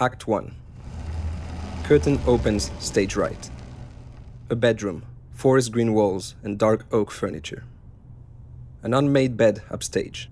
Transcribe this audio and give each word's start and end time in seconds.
Act 0.00 0.28
1. 0.28 0.54
Curtain 1.82 2.20
opens 2.24 2.70
stage 2.78 3.16
right. 3.16 3.50
A 4.48 4.54
bedroom, 4.54 5.02
forest 5.32 5.72
green 5.72 5.92
walls, 5.92 6.36
and 6.44 6.56
dark 6.56 6.86
oak 6.92 7.10
furniture. 7.10 7.64
An 8.84 8.94
unmade 8.94 9.36
bed 9.36 9.60
upstage. 9.72 10.30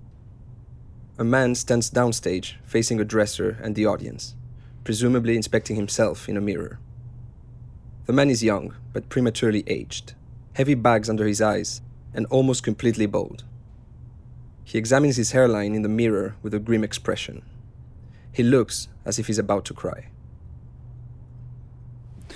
A 1.18 1.24
man 1.24 1.56
stands 1.56 1.90
downstage, 1.90 2.54
facing 2.64 3.00
a 3.00 3.04
dresser 3.04 3.58
and 3.60 3.74
the 3.74 3.86
audience, 3.86 4.36
presumably 4.84 5.34
inspecting 5.34 5.74
himself 5.74 6.28
in 6.28 6.36
a 6.36 6.40
mirror. 6.40 6.78
The 8.04 8.12
man 8.12 8.30
is 8.30 8.44
young, 8.44 8.72
but 8.92 9.08
prematurely 9.08 9.64
aged, 9.66 10.14
heavy 10.52 10.74
bags 10.74 11.10
under 11.10 11.26
his 11.26 11.42
eyes, 11.42 11.80
and 12.14 12.24
almost 12.26 12.62
completely 12.62 13.06
bald. 13.06 13.42
He 14.62 14.78
examines 14.78 15.16
his 15.16 15.32
hairline 15.32 15.74
in 15.74 15.82
the 15.82 15.88
mirror 15.88 16.36
with 16.40 16.54
a 16.54 16.60
grim 16.60 16.84
expression. 16.84 17.42
He 18.36 18.42
looks 18.42 18.88
as 19.06 19.18
if 19.18 19.28
he's 19.28 19.38
about 19.38 19.64
to 19.64 19.72
cry. 19.72 20.08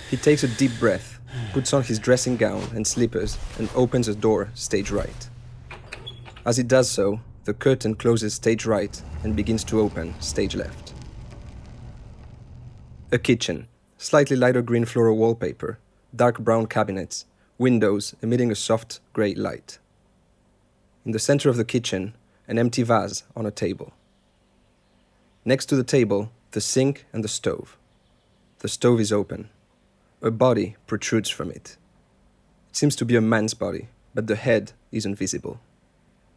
He 0.09 0.17
takes 0.17 0.41
a 0.41 0.47
deep 0.47 0.71
breath, 0.79 1.19
puts 1.53 1.73
on 1.73 1.83
his 1.83 1.99
dressing 1.99 2.37
gown 2.37 2.63
and 2.73 2.87
slippers, 2.87 3.37
and 3.59 3.69
opens 3.75 4.07
a 4.07 4.15
door 4.15 4.49
stage 4.55 4.89
right. 4.89 5.29
As 6.43 6.57
he 6.57 6.63
does 6.63 6.89
so, 6.89 7.21
the 7.43 7.53
curtain 7.53 7.93
closes 7.93 8.33
stage 8.33 8.65
right 8.65 8.99
and 9.23 9.35
begins 9.35 9.63
to 9.65 9.79
open 9.79 10.19
stage 10.19 10.55
left. 10.55 10.95
A 13.11 13.19
kitchen, 13.19 13.67
slightly 13.99 14.35
lighter 14.35 14.63
green 14.63 14.85
floral 14.85 15.17
wallpaper, 15.17 15.77
dark 16.15 16.39
brown 16.39 16.65
cabinets, 16.65 17.27
windows 17.59 18.15
emitting 18.23 18.49
a 18.49 18.55
soft 18.55 19.01
grey 19.13 19.35
light. 19.35 19.77
In 21.05 21.11
the 21.11 21.19
center 21.19 21.47
of 21.47 21.57
the 21.57 21.63
kitchen, 21.63 22.15
an 22.47 22.57
empty 22.57 22.81
vase 22.81 23.21
on 23.35 23.45
a 23.45 23.51
table. 23.51 23.93
Next 25.43 25.65
to 25.67 25.75
the 25.75 25.83
table, 25.83 26.31
the 26.51 26.61
sink 26.61 27.05
and 27.11 27.23
the 27.23 27.27
stove. 27.27 27.77
The 28.59 28.67
stove 28.67 28.99
is 28.99 29.11
open. 29.11 29.49
A 30.21 30.29
body 30.29 30.75
protrudes 30.85 31.29
from 31.29 31.49
it. 31.49 31.77
It 32.69 32.75
seems 32.75 32.95
to 32.97 33.05
be 33.05 33.15
a 33.15 33.21
man's 33.21 33.55
body, 33.55 33.89
but 34.13 34.27
the 34.27 34.35
head 34.35 34.73
isn't 34.91 35.15
visible. 35.15 35.59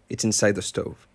It's 0.08 0.24
inside 0.24 0.54
the 0.54 0.62
stove. 0.62 1.06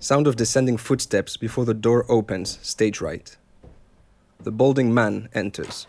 Sound 0.00 0.26
of 0.26 0.36
descending 0.36 0.76
footsteps 0.76 1.38
before 1.38 1.64
the 1.64 1.72
door 1.72 2.04
opens, 2.10 2.58
stage 2.60 3.00
right. 3.00 3.34
The 4.40 4.52
balding 4.52 4.92
man 4.92 5.30
enters. 5.32 5.86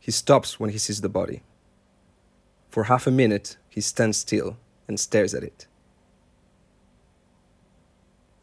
He 0.00 0.10
stops 0.10 0.58
when 0.58 0.70
he 0.70 0.78
sees 0.78 1.02
the 1.02 1.08
body. 1.10 1.42
For 2.70 2.84
half 2.84 3.06
a 3.06 3.10
minute, 3.10 3.58
he 3.68 3.82
stands 3.82 4.16
still, 4.16 4.56
and 4.88 4.98
stares 4.98 5.34
at 5.34 5.44
it. 5.44 5.66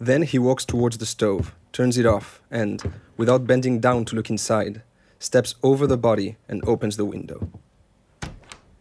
Then 0.02 0.24
he 0.24 0.40
walks 0.40 0.66
towards 0.66 0.98
the 0.98 1.06
stove, 1.06 1.54
turns 1.72 1.96
it 1.96 2.08
off, 2.08 2.42
and, 2.50 2.82
without 3.18 3.46
bending 3.46 3.80
down 3.80 4.04
to 4.06 4.16
look 4.16 4.32
inside, 4.32 4.82
steps 5.20 5.54
over 5.62 5.86
the 5.86 5.96
body 5.96 6.38
and 6.50 6.68
opens 6.68 6.98
the 6.98 7.06
window. 7.06 7.52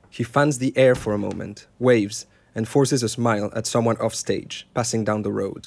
He 0.08 0.24
fans 0.24 0.56
the 0.56 0.72
air 0.78 0.94
for 0.94 1.12
a 1.12 1.18
moment, 1.18 1.66
waves, 1.78 2.24
and 2.54 2.66
forces 2.66 3.02
a 3.02 3.08
smile 3.10 3.52
at 3.54 3.66
someone 3.66 3.98
off 3.98 4.14
stage, 4.14 4.66
passing 4.72 5.04
down 5.04 5.20
the 5.20 5.30
road. 5.30 5.66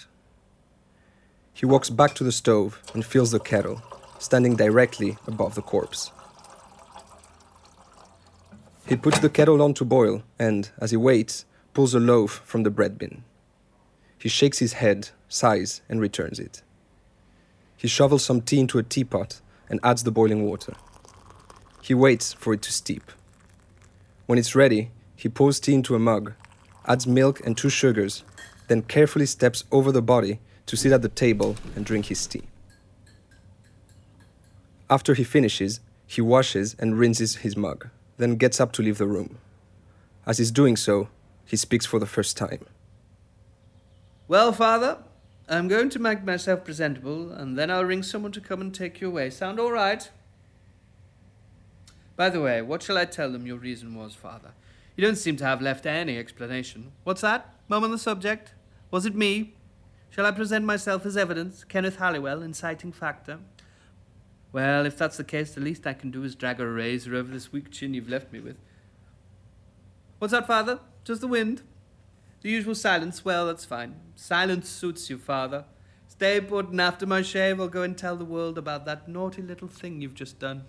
He 1.54 1.68
walks 1.68 1.92
back 1.92 2.16
to 2.16 2.24
the 2.24 2.32
stove 2.32 2.82
and 2.96 3.06
fills 3.06 3.30
the 3.30 3.40
kettle, 3.40 3.84
standing 4.18 4.56
directly 4.56 5.20
above 5.28 5.54
the 5.54 5.62
corpse. 5.62 6.10
He 8.88 8.96
puts 8.96 9.20
the 9.20 9.30
kettle 9.30 9.62
on 9.62 9.76
to 9.76 9.86
boil 9.86 10.24
and, 10.40 10.72
as 10.80 10.90
he 10.90 10.98
waits, 10.98 11.46
pulls 11.76 11.94
a 11.94 12.00
loaf 12.00 12.42
from 12.44 12.64
the 12.64 12.72
bread 12.72 12.98
bin. 12.98 13.24
He 14.24 14.30
shakes 14.30 14.60
his 14.60 14.72
head, 14.72 15.10
sighs, 15.28 15.82
and 15.90 16.00
returns 16.00 16.40
it. 16.40 16.62
He 17.76 17.90
shovels 17.90 18.24
some 18.24 18.40
tea 18.40 18.62
into 18.62 18.80
a 18.80 18.84
teapot 18.84 19.42
and 19.70 19.82
adds 19.84 20.04
the 20.04 20.12
boiling 20.12 20.46
water. 20.46 20.76
He 21.82 21.94
waits 21.94 22.32
for 22.32 22.54
it 22.54 22.62
to 22.62 22.72
steep. 22.72 23.12
When 24.26 24.40
it's 24.40 24.56
ready, 24.56 24.92
he 25.18 25.28
pours 25.28 25.60
tea 25.60 25.74
into 25.74 25.94
a 25.94 26.00
mug, 26.00 26.36
adds 26.88 27.06
milk 27.06 27.46
and 27.46 27.58
two 27.58 27.68
sugars, 27.68 28.24
then 28.70 28.84
carefully 28.84 29.26
steps 29.26 29.66
over 29.74 29.92
the 29.92 30.02
body 30.02 30.40
to 30.68 30.78
sit 30.78 30.94
at 30.94 31.02
the 31.02 31.10
table 31.10 31.58
and 31.76 31.86
drink 31.86 32.06
his 32.06 32.26
tea. 32.26 32.44
After 34.90 35.16
he 35.16 35.26
finishes, 35.26 35.82
he 36.08 36.22
washes 36.22 36.78
and 36.80 36.98
rinses 36.98 37.36
his 37.44 37.58
mug, 37.58 37.90
then 38.16 38.38
gets 38.38 38.62
up 38.62 38.72
to 38.72 38.82
leave 38.82 39.00
the 39.00 39.06
room. 39.06 39.38
As 40.26 40.38
he's 40.38 40.50
doing 40.50 40.78
so, 40.78 41.10
he 41.46 41.58
speaks 41.58 41.86
for 41.86 42.00
the 42.00 42.06
first 42.06 42.38
time. 42.38 42.66
Well, 44.34 44.52
Father, 44.52 44.98
I'm 45.48 45.68
going 45.68 45.92
to 45.92 46.00
make 46.00 46.24
myself 46.24 46.66
presentable, 46.66 47.32
and 47.32 47.56
then 47.56 47.70
I'll 47.70 47.86
ring 47.86 48.02
someone 48.02 48.32
to 48.32 48.42
come 48.42 48.62
and 48.62 48.74
take 48.74 49.00
you 49.00 49.08
away. 49.08 49.30
Sound 49.30 49.60
all 49.60 49.72
right? 49.72 50.10
By 52.16 52.32
the 52.32 52.42
way, 52.42 52.60
what 52.64 52.82
shall 52.82 52.98
I 52.98 53.06
tell 53.06 53.32
them 53.32 53.46
your 53.46 53.58
reason 53.60 53.94
was, 53.94 54.16
Father? 54.16 54.54
You 54.98 55.06
don't 55.06 55.18
seem 55.20 55.36
to 55.38 55.46
have 55.46 55.62
left 55.62 55.86
any 55.86 56.18
explanation. 56.18 56.94
What's 57.04 57.22
that? 57.22 57.54
Mum 57.68 57.84
on 57.84 57.92
the 57.92 58.00
subject? 58.00 58.56
Was 58.90 59.06
it 59.06 59.14
me? 59.14 59.54
Shall 60.10 60.26
I 60.26 60.32
present 60.32 60.66
myself 60.66 61.06
as 61.06 61.16
evidence? 61.16 61.64
Kenneth 61.64 61.98
Halliwell, 61.98 62.42
inciting 62.42 62.92
factor? 62.92 63.38
Well, 64.52 64.88
if 64.88 64.98
that's 64.98 65.18
the 65.18 65.24
case, 65.24 65.54
the 65.54 65.62
least 65.62 65.86
I 65.86 65.94
can 65.94 66.10
do 66.10 66.24
is 66.24 66.34
drag 66.34 66.60
a 66.60 66.66
razor 66.66 67.16
over 67.16 67.32
this 67.32 67.52
weak 67.52 67.70
chin 67.70 67.94
you've 67.94 68.10
left 68.10 68.34
me 68.34 68.40
with. 68.40 68.58
What's 70.18 70.32
that, 70.32 70.48
Father? 70.48 70.80
Just 71.04 71.22
the 71.22 71.28
wind? 71.28 71.62
The 72.44 72.50
usual 72.50 72.76
silence? 72.76 73.24
Well, 73.24 73.48
that's 73.48 73.64
fine. 73.64 73.96
Silence 74.16 74.68
suits 74.68 75.10
you, 75.10 75.18
Father. 75.18 75.64
Stay 76.10 76.42
put, 76.42 76.70
and 76.70 76.82
after 76.82 77.06
my 77.06 77.22
shave, 77.22 77.60
I'll 77.60 77.70
go 77.70 77.84
and 77.84 77.98
tell 77.98 78.18
the 78.18 78.26
world 78.26 78.58
about 78.58 78.86
that 78.86 79.08
naughty 79.08 79.42
little 79.42 79.70
thing 79.70 80.02
you've 80.02 80.14
just 80.14 80.40
done. 80.40 80.66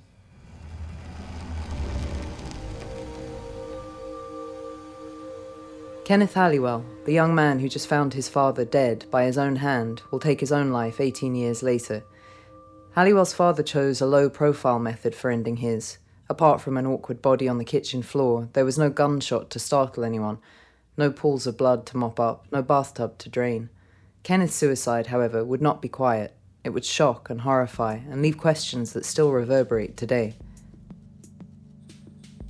Kenneth 6.05 6.35
Halliwell, 6.35 6.85
the 7.07 7.12
young 7.12 7.35
man 7.35 7.59
who 7.59 7.69
just 7.69 7.89
found 7.89 8.15
his 8.15 8.29
father 8.29 8.65
dead 8.65 9.06
by 9.11 9.25
his 9.25 9.37
own 9.37 9.56
hand, 9.56 10.03
will 10.12 10.21
take 10.21 10.39
his 10.39 10.53
own 10.53 10.71
life 10.71 11.01
18 11.01 11.35
years 11.35 11.62
later. 11.62 12.05
Halliwell's 12.93 13.35
father 13.35 13.65
chose 13.65 14.01
a 14.01 14.06
low 14.06 14.31
profile 14.31 14.79
method 14.79 15.15
for 15.15 15.29
ending 15.29 15.56
his. 15.56 15.99
Apart 16.29 16.61
from 16.61 16.77
an 16.77 16.87
awkward 16.87 17.21
body 17.21 17.49
on 17.49 17.59
the 17.59 17.65
kitchen 17.65 18.03
floor, 18.03 18.49
there 18.53 18.65
was 18.65 18.79
no 18.79 18.91
gunshot 18.91 19.51
to 19.51 19.59
startle 19.59 20.05
anyone, 20.05 20.39
no 20.97 21.10
pools 21.10 21.47
of 21.47 21.56
blood 21.56 21.87
to 21.87 21.97
mop 21.97 22.21
up, 22.21 22.47
no 22.53 22.62
bathtub 22.62 23.19
to 23.19 23.28
drain. 23.28 23.71
Kenneth's 24.22 24.55
suicide, 24.55 25.09
however, 25.09 25.44
would 25.44 25.62
not 25.62 25.82
be 25.82 25.88
quiet. 25.88 26.34
It 26.65 26.71
would 26.71 26.84
shock 26.84 27.28
and 27.28 27.43
horrify 27.43 28.00
and 28.09 28.22
leave 28.22 28.38
questions 28.38 28.93
that 28.93 29.05
still 29.05 29.31
reverberate 29.31 29.97
today. 29.97 30.34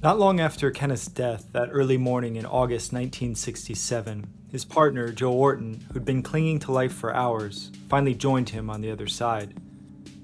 Not 0.02 0.18
long 0.18 0.38
after 0.38 0.70
Kenneth's 0.70 1.06
death, 1.06 1.46
that 1.52 1.70
early 1.72 1.96
morning 1.96 2.36
in 2.36 2.44
August 2.44 2.92
1967, 2.92 4.26
his 4.52 4.64
partner, 4.64 5.10
Joe 5.10 5.32
Orton, 5.32 5.84
who'd 5.92 6.04
been 6.04 6.22
clinging 6.22 6.60
to 6.60 6.72
life 6.72 6.92
for 6.92 7.14
hours, 7.14 7.72
finally 7.88 8.14
joined 8.14 8.50
him 8.50 8.70
on 8.70 8.82
the 8.82 8.90
other 8.90 9.08
side. 9.08 9.54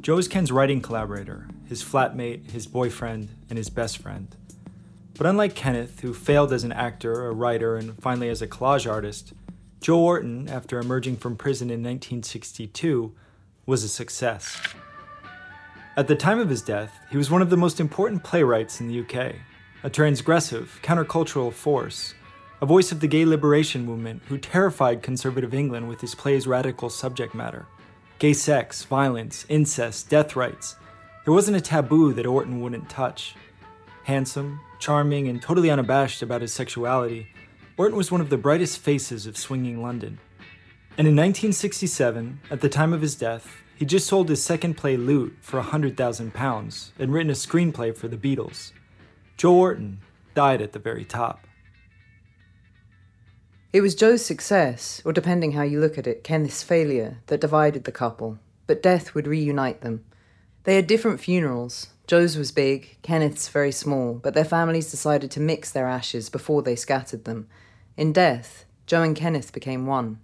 Joe 0.02 0.18
is 0.18 0.28
Ken's 0.28 0.52
writing 0.52 0.80
collaborator, 0.80 1.48
his 1.66 1.82
flatmate, 1.82 2.50
his 2.50 2.66
boyfriend, 2.66 3.30
and 3.48 3.56
his 3.56 3.70
best 3.70 3.98
friend. 3.98 4.36
But 5.20 5.28
unlike 5.28 5.54
Kenneth, 5.54 6.00
who 6.00 6.14
failed 6.14 6.50
as 6.50 6.64
an 6.64 6.72
actor, 6.72 7.26
a 7.26 7.32
writer, 7.32 7.76
and 7.76 8.02
finally 8.02 8.30
as 8.30 8.40
a 8.40 8.46
collage 8.46 8.90
artist, 8.90 9.34
Joe 9.82 10.00
Orton, 10.00 10.48
after 10.48 10.78
emerging 10.78 11.18
from 11.18 11.36
prison 11.36 11.68
in 11.68 11.80
1962, 11.80 13.12
was 13.66 13.84
a 13.84 13.88
success. 13.90 14.58
At 15.94 16.08
the 16.08 16.16
time 16.16 16.38
of 16.38 16.48
his 16.48 16.62
death, 16.62 16.98
he 17.10 17.18
was 17.18 17.30
one 17.30 17.42
of 17.42 17.50
the 17.50 17.58
most 17.58 17.80
important 17.80 18.24
playwrights 18.24 18.80
in 18.80 18.88
the 18.88 19.00
UK 19.00 19.34
a 19.84 19.90
transgressive, 19.90 20.80
countercultural 20.80 21.52
force, 21.52 22.14
a 22.62 22.64
voice 22.64 22.90
of 22.90 23.00
the 23.00 23.06
gay 23.06 23.26
liberation 23.26 23.84
movement 23.84 24.22
who 24.28 24.38
terrified 24.38 25.02
conservative 25.02 25.52
England 25.52 25.86
with 25.86 26.00
his 26.00 26.14
play's 26.14 26.46
radical 26.46 26.88
subject 26.88 27.34
matter 27.34 27.66
gay 28.18 28.32
sex, 28.32 28.84
violence, 28.84 29.44
incest, 29.50 30.08
death 30.08 30.34
rights. 30.34 30.76
There 31.26 31.34
wasn't 31.34 31.58
a 31.58 31.60
taboo 31.60 32.14
that 32.14 32.24
Orton 32.24 32.62
wouldn't 32.62 32.88
touch. 32.88 33.34
Handsome, 34.04 34.60
charming, 34.80 35.28
and 35.28 35.40
totally 35.40 35.70
unabashed 35.70 36.22
about 36.22 36.40
his 36.40 36.52
sexuality, 36.52 37.28
Orton 37.76 37.96
was 37.96 38.10
one 38.10 38.20
of 38.20 38.30
the 38.30 38.36
brightest 38.36 38.78
faces 38.78 39.26
of 39.26 39.36
swinging 39.36 39.82
London. 39.82 40.18
And 40.98 41.06
in 41.06 41.14
1967, 41.14 42.40
at 42.50 42.60
the 42.60 42.68
time 42.68 42.92
of 42.92 43.00
his 43.00 43.14
death, 43.14 43.56
he 43.76 43.86
just 43.86 44.06
sold 44.06 44.28
his 44.28 44.42
second 44.42 44.76
play 44.76 44.96
Loot 44.96 45.36
for 45.40 45.62
£100,000 45.62 46.90
and 46.98 47.12
written 47.12 47.30
a 47.30 47.34
screenplay 47.34 47.96
for 47.96 48.08
the 48.08 48.16
Beatles. 48.16 48.72
Joe 49.38 49.54
Orton 49.54 50.00
died 50.34 50.60
at 50.60 50.72
the 50.72 50.78
very 50.78 51.04
top. 51.04 51.46
It 53.72 53.80
was 53.80 53.94
Joe's 53.94 54.24
success, 54.24 55.00
or 55.04 55.12
depending 55.12 55.52
how 55.52 55.62
you 55.62 55.80
look 55.80 55.96
at 55.96 56.06
it, 56.06 56.24
Kenneth's 56.24 56.62
failure, 56.62 57.22
that 57.28 57.40
divided 57.40 57.84
the 57.84 57.92
couple, 57.92 58.38
but 58.66 58.82
death 58.82 59.14
would 59.14 59.26
reunite 59.26 59.80
them. 59.80 60.04
They 60.64 60.74
had 60.74 60.86
different 60.86 61.20
funerals. 61.20 61.86
Joe's 62.10 62.36
was 62.36 62.50
big, 62.50 62.96
Kenneth's 63.02 63.48
very 63.48 63.70
small, 63.70 64.14
but 64.14 64.34
their 64.34 64.44
families 64.44 64.90
decided 64.90 65.30
to 65.30 65.38
mix 65.38 65.70
their 65.70 65.86
ashes 65.86 66.28
before 66.28 66.60
they 66.60 66.74
scattered 66.74 67.24
them. 67.24 67.46
In 67.96 68.12
death, 68.12 68.64
Joe 68.84 69.02
and 69.02 69.14
Kenneth 69.14 69.52
became 69.52 69.86
one. 69.86 70.18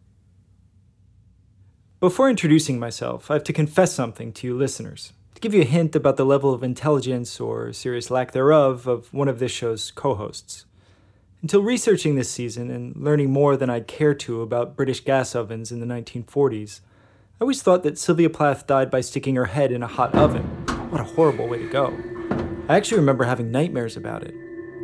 Before 2.01 2.29
introducing 2.29 2.81
myself, 2.81 3.31
I 3.31 3.35
have 3.35 3.45
to 3.45 3.53
confess 3.53 3.93
something 3.95 4.33
to 4.33 4.49
you 4.49 4.57
listeners, 4.57 5.13
to 5.37 5.41
give 5.41 5.55
you 5.55 5.61
a 5.61 5.65
hint 5.65 5.95
about 5.95 6.17
the 6.17 6.27
level 6.27 6.53
of 6.53 6.65
intelligence 6.65 7.39
or 7.39 7.73
serious 7.73 8.11
lack 8.11 8.33
thereof 8.33 8.89
of 8.89 9.15
one 9.15 9.29
of 9.29 9.39
this 9.39 9.53
show's 9.53 9.93
co 9.93 10.17
hosts. 10.17 10.65
Until 11.41 11.63
researching 11.63 12.17
this 12.17 12.29
season 12.29 12.69
and 12.69 12.97
learning 12.97 13.31
more 13.31 13.57
than 13.57 13.71
I'd 13.71 13.87
care 13.87 14.13
to 14.13 14.43
about 14.43 14.75
British 14.75 15.05
gas 15.05 15.37
ovens 15.37 15.71
in 15.71 15.79
the 15.79 15.87
1940s, 15.87 16.81
I 17.41 17.45
always 17.45 17.63
thought 17.63 17.85
that 17.85 17.97
Sylvia 17.97 18.29
Plath 18.29 18.67
died 18.67 18.91
by 18.91 19.03
sticking 19.03 19.37
her 19.37 19.45
head 19.45 19.71
in 19.71 19.85
a 19.85 19.87
hot 19.87 20.13
oven. 20.17 20.76
What 20.97 21.05
a 21.05 21.15
horrible 21.15 21.47
way 21.47 21.59
to 21.59 21.69
go. 21.69 21.95
I 22.71 22.77
actually 22.79 23.01
remember 23.01 23.25
having 23.25 23.51
nightmares 23.51 23.99
about 23.99 24.23
it. 24.23 24.35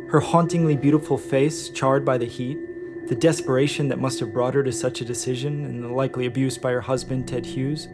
Her 0.09 0.19
hauntingly 0.19 0.77
beautiful 0.77 1.17
face 1.17 1.69
charred 1.69 2.05
by 2.05 2.19
the 2.19 2.27
heat, 2.27 2.59
the 3.07 3.15
desperation 3.15 3.87
that 3.87 3.97
must 3.97 4.19
have 4.19 4.31
brought 4.31 4.53
her 4.53 4.61
to 4.61 4.71
such 4.71 5.01
a 5.01 5.05
decision, 5.05 5.65
and 5.65 5.83
the 5.83 5.87
likely 5.87 6.27
abuse 6.27 6.55
by 6.55 6.71
her 6.71 6.81
husband, 6.81 7.27
Ted 7.27 7.47
Hughes. 7.47 7.87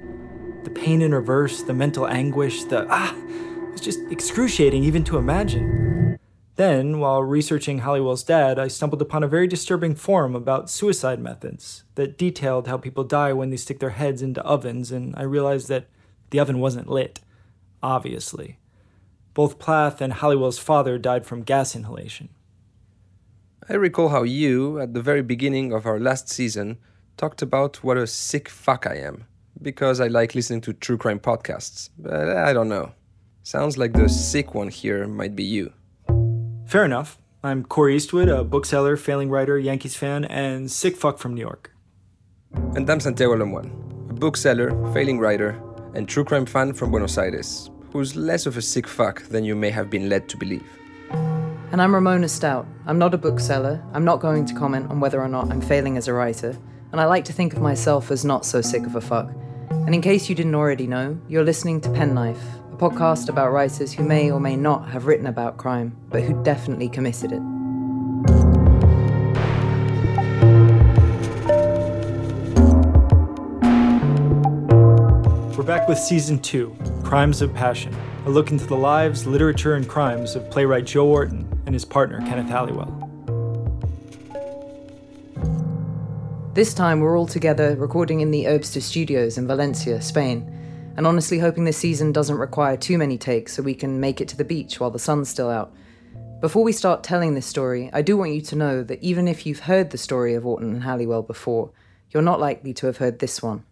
The 0.66 0.70
pain 0.70 1.02
in 1.02 1.14
her 1.14 1.22
verse, 1.22 1.62
the 1.64 1.74
mental 1.74 2.08
anguish, 2.08 2.66
the 2.66 2.86
ah, 2.90 3.16
it 3.16 3.72
was 3.72 3.80
just 3.80 4.02
excruciating 4.12 4.84
even 4.84 5.06
to 5.06 5.18
imagine. 5.18 6.20
Then, 6.58 7.00
while 7.00 7.24
researching 7.24 7.80
Halliwell's 7.80 8.26
dad, 8.26 8.60
I 8.60 8.68
stumbled 8.68 9.02
upon 9.02 9.24
a 9.24 9.30
very 9.30 9.48
disturbing 9.48 9.96
forum 9.96 10.36
about 10.36 10.70
suicide 10.70 11.22
methods 11.22 11.86
that 11.96 12.18
detailed 12.18 12.68
how 12.68 12.76
people 12.76 13.06
die 13.06 13.32
when 13.32 13.50
they 13.50 13.56
stick 13.56 13.80
their 13.80 13.92
heads 13.92 14.22
into 14.22 14.44
ovens, 14.44 14.92
and 14.92 15.16
I 15.16 15.22
realized 15.22 15.70
that 15.70 15.88
the 16.32 16.42
oven 16.42 16.60
wasn't 16.60 16.90
lit, 16.90 17.22
obviously. 17.82 18.58
Both 19.34 19.60
Plath 19.60 20.02
and 20.02 20.14
Halliwell's 20.14 20.60
father 20.60 20.98
died 20.98 21.26
from 21.26 21.44
gas 21.44 21.76
inhalation. 21.76 22.30
I 23.70 23.74
recall 23.76 24.10
how 24.10 24.24
you, 24.24 24.80
at 24.80 24.94
the 24.94 25.02
very 25.02 25.22
beginning 25.22 25.72
of 25.72 25.86
our 25.86 26.00
last 26.00 26.28
season, 26.30 26.78
talked 27.18 27.42
about 27.42 27.84
what 27.84 27.98
a 27.98 28.08
sick 28.08 28.50
fuck 28.50 28.88
I 28.88 28.96
am, 28.96 29.26
because 29.62 30.00
I 30.00 30.08
like 30.08 30.34
listening 30.34 30.62
to 30.62 30.74
true 30.74 30.98
crime 30.98 31.20
podcasts, 31.20 31.90
but 31.98 32.30
I 32.30 32.54
don't 32.54 32.70
know. 32.70 32.94
Sounds 33.44 33.78
like 33.78 33.94
the 33.94 34.10
sick 34.10 34.54
one 34.54 34.70
here 34.70 35.08
might 35.08 35.36
be 35.36 35.44
you. 35.44 35.72
Fair 36.66 36.86
enough. 36.86 37.20
I'm 37.42 37.64
Corey 37.64 37.96
Eastwood, 37.96 38.28
a 38.28 38.44
bookseller, 38.44 38.98
failing 38.98 39.30
writer, 39.30 39.58
Yankees 39.58 39.96
fan, 39.96 40.26
and 40.26 40.70
sick 40.70 40.98
fuck 40.98 41.18
from 41.18 41.36
New 41.36 41.42
York. 41.42 41.72
And 42.76 42.90
I'm 42.90 43.00
Santiago 43.00 43.36
Lemoine, 43.36 43.72
a 44.10 44.14
bookseller, 44.14 44.72
failing 44.94 45.20
writer, 45.20 45.62
and 45.94 46.08
true 46.08 46.24
crime 46.24 46.46
fan 46.46 46.74
from 46.74 46.92
Buenos 46.92 47.18
Aires, 47.18 47.70
who's 47.92 48.16
less 48.16 48.46
of 48.46 48.58
a 48.58 48.62
sick 48.62 48.88
fuck 48.88 49.24
than 49.24 49.44
you 49.44 49.56
may 49.56 49.70
have 49.70 49.90
been 49.90 50.10
led 50.10 50.30
to 50.30 50.38
believe. 50.38 50.66
And 51.72 51.82
I'm 51.82 51.94
Ramona 51.94 52.28
Stout. 52.28 52.66
I'm 52.88 52.98
not 52.98 53.14
a 53.14 53.18
bookseller. 53.18 53.84
I'm 53.94 54.06
not 54.06 54.20
going 54.20 54.46
to 54.46 54.56
comment 54.56 54.90
on 54.90 55.00
whether 55.00 55.22
or 55.22 55.28
not 55.28 55.52
I'm 55.52 55.62
failing 55.62 55.98
as 55.98 56.08
a 56.08 56.14
writer. 56.14 56.58
And 56.92 57.00
I 57.00 57.06
like 57.06 57.26
to 57.26 57.34
think 57.34 57.54
of 57.54 57.62
myself 57.62 58.10
as 58.10 58.26
not 58.26 58.46
so 58.46 58.62
sick 58.62 58.86
of 58.86 58.96
a 58.96 59.02
fuck. 59.02 59.32
And 59.70 59.94
in 59.94 60.02
case 60.02 60.30
you 60.30 60.36
didn't 60.36 60.56
already 60.56 60.88
know, 60.88 61.20
you're 61.28 61.44
listening 61.44 61.80
to 61.82 61.92
Penknife, 61.92 62.42
a 62.72 62.76
podcast 62.76 63.30
about 63.30 63.52
writers 63.52 63.94
who 63.94 64.04
may 64.04 64.32
or 64.32 64.40
may 64.40 64.56
not 64.56 64.90
have 64.90 65.06
written 65.06 65.28
about 65.28 65.58
crime, 65.58 65.96
but 66.10 66.24
who 66.24 66.44
definitely 66.44 66.90
committed 66.90 67.32
it. 67.32 67.59
With 75.90 75.98
season 75.98 76.38
two 76.38 76.78
Crimes 77.04 77.42
of 77.42 77.52
Passion, 77.52 77.92
a 78.28 78.30
look 78.30 78.52
into 78.52 78.68
the 78.68 78.78
lives, 78.78 79.26
literature, 79.26 79.74
and 79.74 79.88
crimes 79.88 80.36
of 80.36 80.48
playwright 80.52 80.86
Joe 80.86 81.08
Orton 81.08 81.48
and 81.66 81.74
his 81.74 81.84
partner 81.84 82.20
Kenneth 82.20 82.48
Halliwell. 82.48 83.10
This 86.54 86.76
time 86.76 87.00
we're 87.00 87.18
all 87.18 87.26
together 87.26 87.76
recording 87.76 88.22
in 88.22 88.30
the 88.30 88.44
Herbster 88.44 88.84
Studios 88.84 89.40
in 89.40 89.48
Valencia, 89.48 90.00
Spain 90.00 90.56
and 90.96 91.08
honestly 91.08 91.40
hoping 91.40 91.64
this 91.64 91.78
season 91.78 92.12
doesn't 92.12 92.38
require 92.38 92.78
too 92.78 93.00
many 93.00 93.18
takes 93.18 93.54
so 93.54 93.64
we 93.64 93.74
can 93.74 94.00
make 94.00 94.22
it 94.22 94.28
to 94.28 94.38
the 94.38 94.44
beach 94.44 94.80
while 94.80 94.92
the 94.92 95.00
sun's 95.00 95.28
still 95.28 95.50
out. 95.50 95.74
Before 96.40 96.64
we 96.64 96.72
start 96.72 97.04
telling 97.04 97.34
this 97.34 97.48
story, 97.48 97.90
I 97.92 98.04
do 98.04 98.16
want 98.16 98.34
you 98.34 98.42
to 98.42 98.56
know 98.56 98.84
that 98.84 99.02
even 99.02 99.28
if 99.28 99.44
you've 99.44 99.62
heard 99.62 99.90
the 99.90 99.98
story 99.98 100.36
of 100.36 100.46
Orton 100.46 100.72
and 100.72 100.84
Halliwell 100.84 101.24
before, 101.24 101.72
you're 102.12 102.22
not 102.22 102.40
likely 102.40 102.76
to 102.76 102.86
have 102.86 102.98
heard 102.98 103.18
this 103.18 103.42
one. 103.42 103.64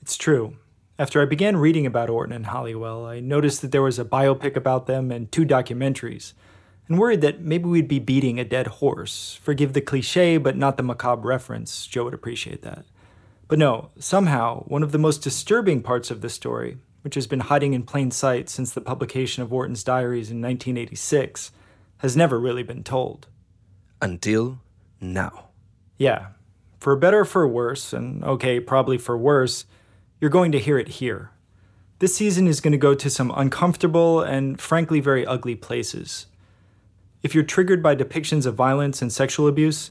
It's 0.00 0.16
true. 0.16 0.56
After 0.98 1.20
I 1.20 1.26
began 1.26 1.58
reading 1.58 1.84
about 1.84 2.08
Orton 2.08 2.34
and 2.34 2.46
Halliwell, 2.46 3.04
I 3.04 3.20
noticed 3.20 3.60
that 3.60 3.70
there 3.70 3.82
was 3.82 3.98
a 3.98 4.04
biopic 4.04 4.56
about 4.56 4.86
them 4.86 5.10
and 5.10 5.30
two 5.30 5.44
documentaries, 5.44 6.32
and 6.88 6.98
worried 6.98 7.20
that 7.20 7.42
maybe 7.42 7.66
we'd 7.66 7.86
be 7.86 7.98
beating 7.98 8.40
a 8.40 8.44
dead 8.44 8.66
horse. 8.66 9.38
Forgive 9.42 9.74
the 9.74 9.82
cliche, 9.82 10.38
but 10.38 10.56
not 10.56 10.78
the 10.78 10.82
macabre 10.82 11.28
reference. 11.28 11.86
Joe 11.86 12.04
would 12.04 12.14
appreciate 12.14 12.62
that. 12.62 12.86
But 13.46 13.58
no, 13.58 13.90
somehow, 13.98 14.64
one 14.64 14.82
of 14.82 14.92
the 14.92 14.98
most 14.98 15.18
disturbing 15.18 15.82
parts 15.82 16.10
of 16.10 16.22
the 16.22 16.30
story, 16.30 16.78
which 17.02 17.14
has 17.14 17.26
been 17.26 17.40
hiding 17.40 17.74
in 17.74 17.82
plain 17.82 18.10
sight 18.10 18.48
since 18.48 18.72
the 18.72 18.80
publication 18.80 19.42
of 19.42 19.52
Orton's 19.52 19.84
diaries 19.84 20.30
in 20.30 20.40
1986, 20.40 21.52
has 21.98 22.16
never 22.16 22.40
really 22.40 22.62
been 22.62 22.82
told. 22.82 23.26
Until 24.00 24.60
now. 24.98 25.48
Yeah. 25.98 26.28
For 26.80 26.96
better 26.96 27.20
or 27.20 27.24
for 27.26 27.46
worse, 27.46 27.92
and 27.92 28.24
okay, 28.24 28.60
probably 28.60 28.96
for 28.96 29.18
worse, 29.18 29.66
you're 30.20 30.30
going 30.30 30.52
to 30.52 30.58
hear 30.58 30.78
it 30.78 30.88
here. 30.88 31.30
This 31.98 32.16
season 32.16 32.46
is 32.46 32.60
going 32.60 32.72
to 32.72 32.78
go 32.78 32.94
to 32.94 33.10
some 33.10 33.32
uncomfortable 33.34 34.20
and 34.20 34.60
frankly 34.60 35.00
very 35.00 35.26
ugly 35.26 35.54
places. 35.54 36.26
If 37.22 37.34
you're 37.34 37.44
triggered 37.44 37.82
by 37.82 37.96
depictions 37.96 38.46
of 38.46 38.54
violence 38.54 39.00
and 39.00 39.12
sexual 39.12 39.48
abuse, 39.48 39.90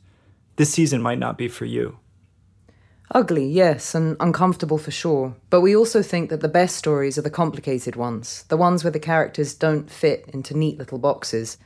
this 0.56 0.72
season 0.72 1.02
might 1.02 1.20
not 1.20 1.38
be 1.38 1.48
for 1.48 1.66
you. 1.66 2.00
Ugly, 3.12 3.48
yes, 3.48 3.94
and 3.94 4.18
uncomfortable 4.20 4.78
for 4.78 4.92
sure. 4.92 5.36
But 5.50 5.62
we 5.62 5.76
also 5.76 6.02
think 6.02 6.30
that 6.30 6.42
the 6.42 6.48
best 6.48 6.76
stories 6.76 7.18
are 7.18 7.24
the 7.24 7.30
complicated 7.30 7.96
ones, 7.96 8.44
the 8.50 8.58
ones 8.58 8.84
where 8.84 8.92
the 8.92 9.00
characters 9.00 9.54
don't 9.54 9.90
fit 9.90 10.26
into 10.34 10.58
neat 10.58 10.78
little 10.78 10.98
boxes. 10.98 11.58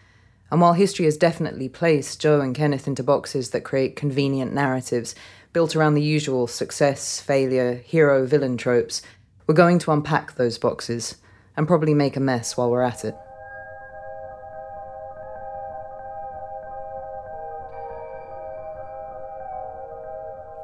And 0.52 0.60
while 0.60 0.74
history 0.74 1.06
has 1.06 1.18
definitely 1.18 1.70
placed 1.70 2.20
Joe 2.20 2.42
and 2.42 2.56
Kenneth 2.56 2.88
into 2.88 3.04
boxes 3.04 3.52
that 3.52 3.64
create 3.64 3.96
convenient 3.96 4.54
narratives 4.54 5.16
built 5.54 5.76
around 5.76 5.96
the 5.96 6.02
usual 6.02 6.48
success, 6.48 7.20
failure, 7.20 7.76
hero, 7.86 8.26
villain 8.26 8.58
tropes, 8.58 9.02
we're 9.48 9.56
going 9.56 9.80
to 9.80 9.92
unpack 9.92 10.36
those 10.36 10.58
boxes 10.58 11.18
and 11.58 11.68
probably 11.68 11.94
make 11.94 12.16
a 12.16 12.20
mess 12.20 12.56
while 12.56 12.70
we're 12.70 12.82
at 12.82 13.04
it. 13.04 13.16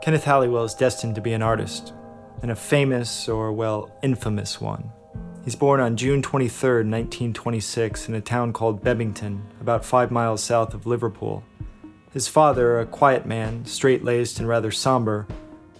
Kenneth 0.02 0.26
Halliwell 0.26 0.66
is 0.66 0.76
destined 0.76 1.16
to 1.16 1.22
be 1.22 1.34
an 1.34 1.42
artist, 1.42 1.92
and 2.44 2.52
a 2.52 2.56
famous, 2.56 3.28
or 3.28 3.52
well, 3.52 3.90
infamous 4.04 4.62
one. 4.62 4.92
He's 5.44 5.56
born 5.56 5.80
on 5.80 5.98
June 5.98 6.22
23, 6.22 6.84
1926, 6.84 8.08
in 8.08 8.14
a 8.14 8.22
town 8.22 8.54
called 8.54 8.84
Bebington, 8.84 9.42
about 9.60 9.84
five 9.84 10.12
miles 10.12 10.44
south 10.44 10.76
of 10.76 10.86
Liverpool. 10.86 11.44
His 12.16 12.30
father, 12.30 12.80
a 12.80 12.86
quiet 12.86 13.26
man, 13.26 13.66
straight 13.66 14.02
laced 14.02 14.40
and 14.40 14.48
rather 14.48 14.72
somber, 14.72 15.28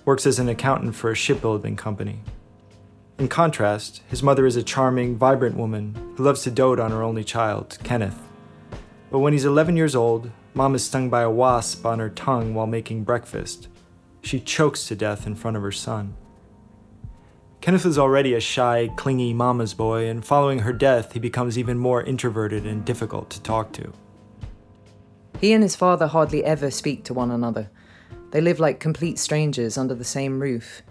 works 0.04 0.26
as 0.26 0.38
an 0.38 0.50
accountant 0.50 0.94
for 0.94 1.10
a 1.10 1.16
shipbuilding 1.16 1.78
company. 1.78 2.20
In 3.18 3.30
contrast, 3.30 4.02
his 4.10 4.22
mother 4.22 4.46
is 4.46 4.58
a 4.58 4.62
charming, 4.62 5.16
vibrant 5.16 5.56
woman 5.56 5.96
who 6.18 6.26
loves 6.26 6.44
to 6.44 6.52
dote 6.52 6.78
on 6.78 6.92
her 6.92 7.02
only 7.04 7.24
child, 7.24 7.78
Kenneth. 7.86 8.20
But 9.10 9.20
when 9.20 9.32
he's 9.32 9.46
11 9.46 9.78
years 9.78 9.96
old, 9.96 10.30
mom 10.54 10.76
is 10.76 10.84
stung 10.84 11.10
by 11.10 11.22
a 11.22 11.32
wasp 11.32 11.86
on 11.86 12.00
her 12.00 12.10
tongue 12.10 12.54
while 12.54 12.68
making 12.68 13.06
breakfast 13.06 13.70
she 14.22 14.42
chokes 14.42 14.88
to 14.88 14.96
death 14.98 15.26
in 15.26 15.36
front 15.36 15.56
of 15.56 15.64
her 15.64 15.72
son. 15.72 16.16
Kenneth 17.62 17.86
is 17.86 17.98
already 17.98 18.34
a 18.34 18.42
shy, 18.42 18.90
clingy 18.98 19.34
mama's 19.34 19.74
boy, 19.74 20.10
and 20.10 20.26
following 20.26 20.60
her 20.60 20.74
death, 20.74 21.14
he 21.14 21.20
becomes 21.20 21.58
even 21.58 21.78
more 21.78 22.04
introverted 22.04 22.66
and 22.66 22.84
difficult 22.84 23.30
to 23.30 23.42
talk 23.42 23.72
to. 23.72 23.94
He 25.42 25.54
and 25.54 25.62
his 25.62 25.76
father 25.76 26.08
hardly 26.08 26.44
ever 26.44 26.72
speak 26.72 27.04
to 27.06 27.14
one 27.14 27.32
another. 27.32 27.70
They 28.32 28.42
live 28.42 28.60
like 28.60 28.80
complete 28.80 29.20
strangers 29.20 29.78
under 29.78 29.94
the 29.94 30.04
same 30.04 30.40
roof. 30.40 30.82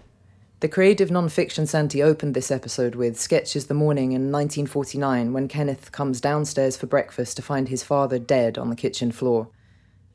The 0.61 0.69
creative 0.69 1.09
nonfiction 1.09 1.67
Santi 1.67 2.01
opened 2.01 2.33
this 2.33 2.51
episode 2.51 2.95
with 2.95 3.19
sketches 3.19 3.67
the 3.67 3.73
morning 3.73 4.13
in 4.13 4.31
1949 4.31 5.33
when 5.33 5.47
Kenneth 5.47 5.91
comes 5.91 6.21
downstairs 6.21 6.77
for 6.77 6.87
breakfast 6.87 7.35
to 7.35 7.43
find 7.43 7.67
his 7.67 7.83
father 7.83 8.17
dead 8.17 8.57
on 8.57 8.69
the 8.69 8.75
kitchen 8.75 9.11
floor. 9.11 9.49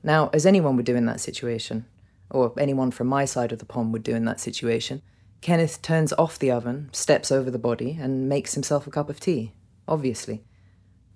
Now, 0.02 0.30
as 0.32 0.46
anyone 0.46 0.76
would 0.76 0.87
do 0.87 0.96
in 0.96 1.06
that 1.06 1.20
situation, 1.20 1.84
or 2.30 2.52
anyone 2.56 2.90
from 2.90 3.06
my 3.06 3.26
side 3.26 3.52
of 3.52 3.58
the 3.58 3.66
pond 3.66 3.92
would 3.92 4.02
do 4.02 4.14
in 4.14 4.25
that 4.25 4.40
situation, 4.40 5.02
Kenneth 5.40 5.82
turns 5.82 6.12
off 6.14 6.38
the 6.38 6.50
oven, 6.50 6.88
steps 6.92 7.30
over 7.30 7.50
the 7.50 7.58
body, 7.58 7.99
and 8.00 8.28
makes 8.28 8.54
himself 8.54 8.87
a 8.87 8.90
cup 8.90 9.10
of 9.10 9.20
tea, 9.20 9.52
obviously. 9.87 10.42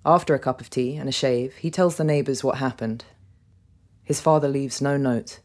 After 0.07 0.35
a 0.35 0.39
cup 0.39 0.61
of 0.61 0.69
tea 0.69 0.97
and 0.97 1.09
a 1.09 1.13
shave, 1.13 1.55
he 1.57 1.71
tells 1.71 1.97
the 1.97 2.05
neighbours 2.05 2.45
what 2.45 2.59
happened. 2.59 3.07
His 4.03 4.21
father 4.21 4.49
leaves 4.49 4.83
no 4.83 4.99
note. 4.99 5.41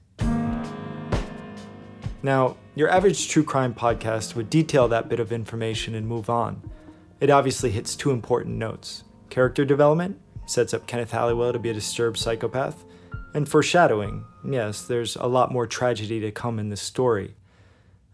Now, 2.21 2.57
your 2.75 2.89
average 2.89 3.29
true 3.29 3.45
crime 3.45 3.73
podcast 3.73 4.35
would 4.35 4.49
detail 4.49 4.89
that 4.89 5.07
bit 5.07 5.21
of 5.21 5.31
information 5.31 5.95
and 5.95 6.05
move 6.05 6.29
on. 6.29 6.61
It 7.21 7.29
obviously 7.29 7.69
hits 7.69 7.95
two 7.95 8.11
important 8.11 8.57
notes 8.57 9.05
character 9.29 9.63
development, 9.63 10.19
sets 10.45 10.73
up 10.73 10.87
Kenneth 10.87 11.11
Halliwell 11.11 11.53
to 11.53 11.59
be 11.59 11.69
a 11.69 11.73
disturbed 11.73 12.17
psychopath, 12.17 12.83
and 13.33 13.47
foreshadowing, 13.47 14.25
yes, 14.43 14.81
there's 14.81 15.15
a 15.15 15.27
lot 15.27 15.53
more 15.53 15.67
tragedy 15.67 16.19
to 16.19 16.31
come 16.31 16.59
in 16.59 16.69
this 16.69 16.81
story. 16.81 17.35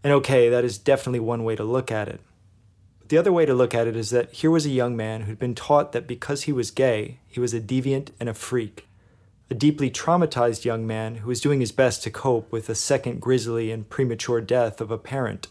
And 0.04 0.12
okay, 0.12 0.50
that 0.50 0.64
is 0.64 0.78
definitely 0.78 1.20
one 1.20 1.42
way 1.42 1.56
to 1.56 1.64
look 1.64 1.90
at 1.90 2.06
it. 2.06 2.20
The 3.08 3.18
other 3.18 3.32
way 3.32 3.46
to 3.46 3.54
look 3.54 3.74
at 3.74 3.86
it 3.86 3.94
is 3.94 4.10
that 4.10 4.32
here 4.32 4.50
was 4.50 4.66
a 4.66 4.70
young 4.70 4.96
man 4.96 5.22
who'd 5.22 5.38
been 5.38 5.54
taught 5.54 5.92
that 5.92 6.08
because 6.08 6.42
he 6.42 6.52
was 6.52 6.72
gay, 6.72 7.20
he 7.28 7.38
was 7.38 7.54
a 7.54 7.60
deviant 7.60 8.10
and 8.18 8.28
a 8.28 8.34
freak. 8.34 8.88
A 9.48 9.54
deeply 9.54 9.90
traumatized 9.90 10.64
young 10.64 10.86
man 10.88 11.16
who 11.16 11.28
was 11.28 11.40
doing 11.40 11.60
his 11.60 11.70
best 11.70 12.02
to 12.02 12.10
cope 12.10 12.50
with 12.50 12.66
the 12.66 12.74
second 12.74 13.20
grisly 13.20 13.70
and 13.70 13.88
premature 13.88 14.40
death 14.40 14.80
of 14.80 14.90
a 14.90 14.98
parent. 14.98 15.46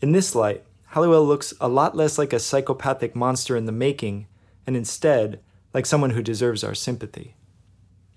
In 0.00 0.10
this 0.10 0.34
light, 0.34 0.64
Halliwell 0.86 1.24
looks 1.24 1.54
a 1.60 1.68
lot 1.68 1.96
less 1.96 2.18
like 2.18 2.32
a 2.32 2.40
psychopathic 2.40 3.14
monster 3.14 3.56
in 3.56 3.66
the 3.66 3.72
making, 3.72 4.26
and 4.66 4.76
instead, 4.76 5.38
like 5.72 5.86
someone 5.86 6.10
who 6.10 6.22
deserves 6.22 6.64
our 6.64 6.74
sympathy. 6.74 7.36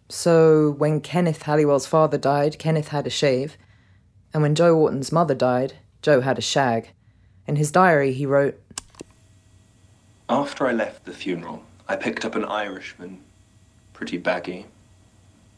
So, 0.09 0.71
when 0.71 1.01
Kenneth 1.01 1.43
Halliwell's 1.43 1.85
father 1.85 2.17
died, 2.17 2.57
Kenneth 2.57 2.87
had 2.87 3.05
a 3.05 3.11
shave, 3.11 3.55
and 4.33 4.41
when 4.41 4.55
Joe 4.55 4.75
Orton's 4.75 5.11
mother 5.11 5.35
died, 5.35 5.73
Joe 6.01 6.21
had 6.21 6.39
a 6.39 6.41
shag. 6.41 6.89
In 7.47 7.55
his 7.55 7.71
diary, 7.71 8.11
he 8.11 8.25
wrote 8.25 8.59
After 10.27 10.67
I 10.67 10.73
left 10.73 11.05
the 11.05 11.13
funeral, 11.13 11.63
I 11.87 11.95
picked 11.95 12.25
up 12.25 12.35
an 12.35 12.43
Irishman. 12.43 13.21
Pretty 13.93 14.17
baggy. 14.17 14.65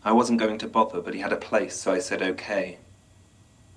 I 0.05 0.12
wasn't 0.12 0.39
going 0.39 0.60
to 0.60 0.67
bother, 0.67 1.01
but 1.01 1.15
he 1.15 1.19
had 1.19 1.34
a 1.34 1.38
place, 1.38 1.75
so 1.75 1.91
I 1.91 2.00
said 2.00 2.22
okay. 2.22 2.77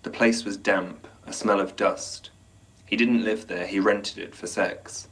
The 0.02 0.10
place 0.10 0.44
was 0.44 0.56
damp, 0.58 1.08
a 1.26 1.32
smell 1.32 1.58
of 1.58 1.74
dust. 1.74 2.30
He 2.84 2.96
didn't 2.96 3.24
live 3.24 3.46
there, 3.46 3.66
he 3.66 3.80
rented 3.80 4.18
it 4.18 4.34
for 4.34 4.46
sex. 4.46 5.08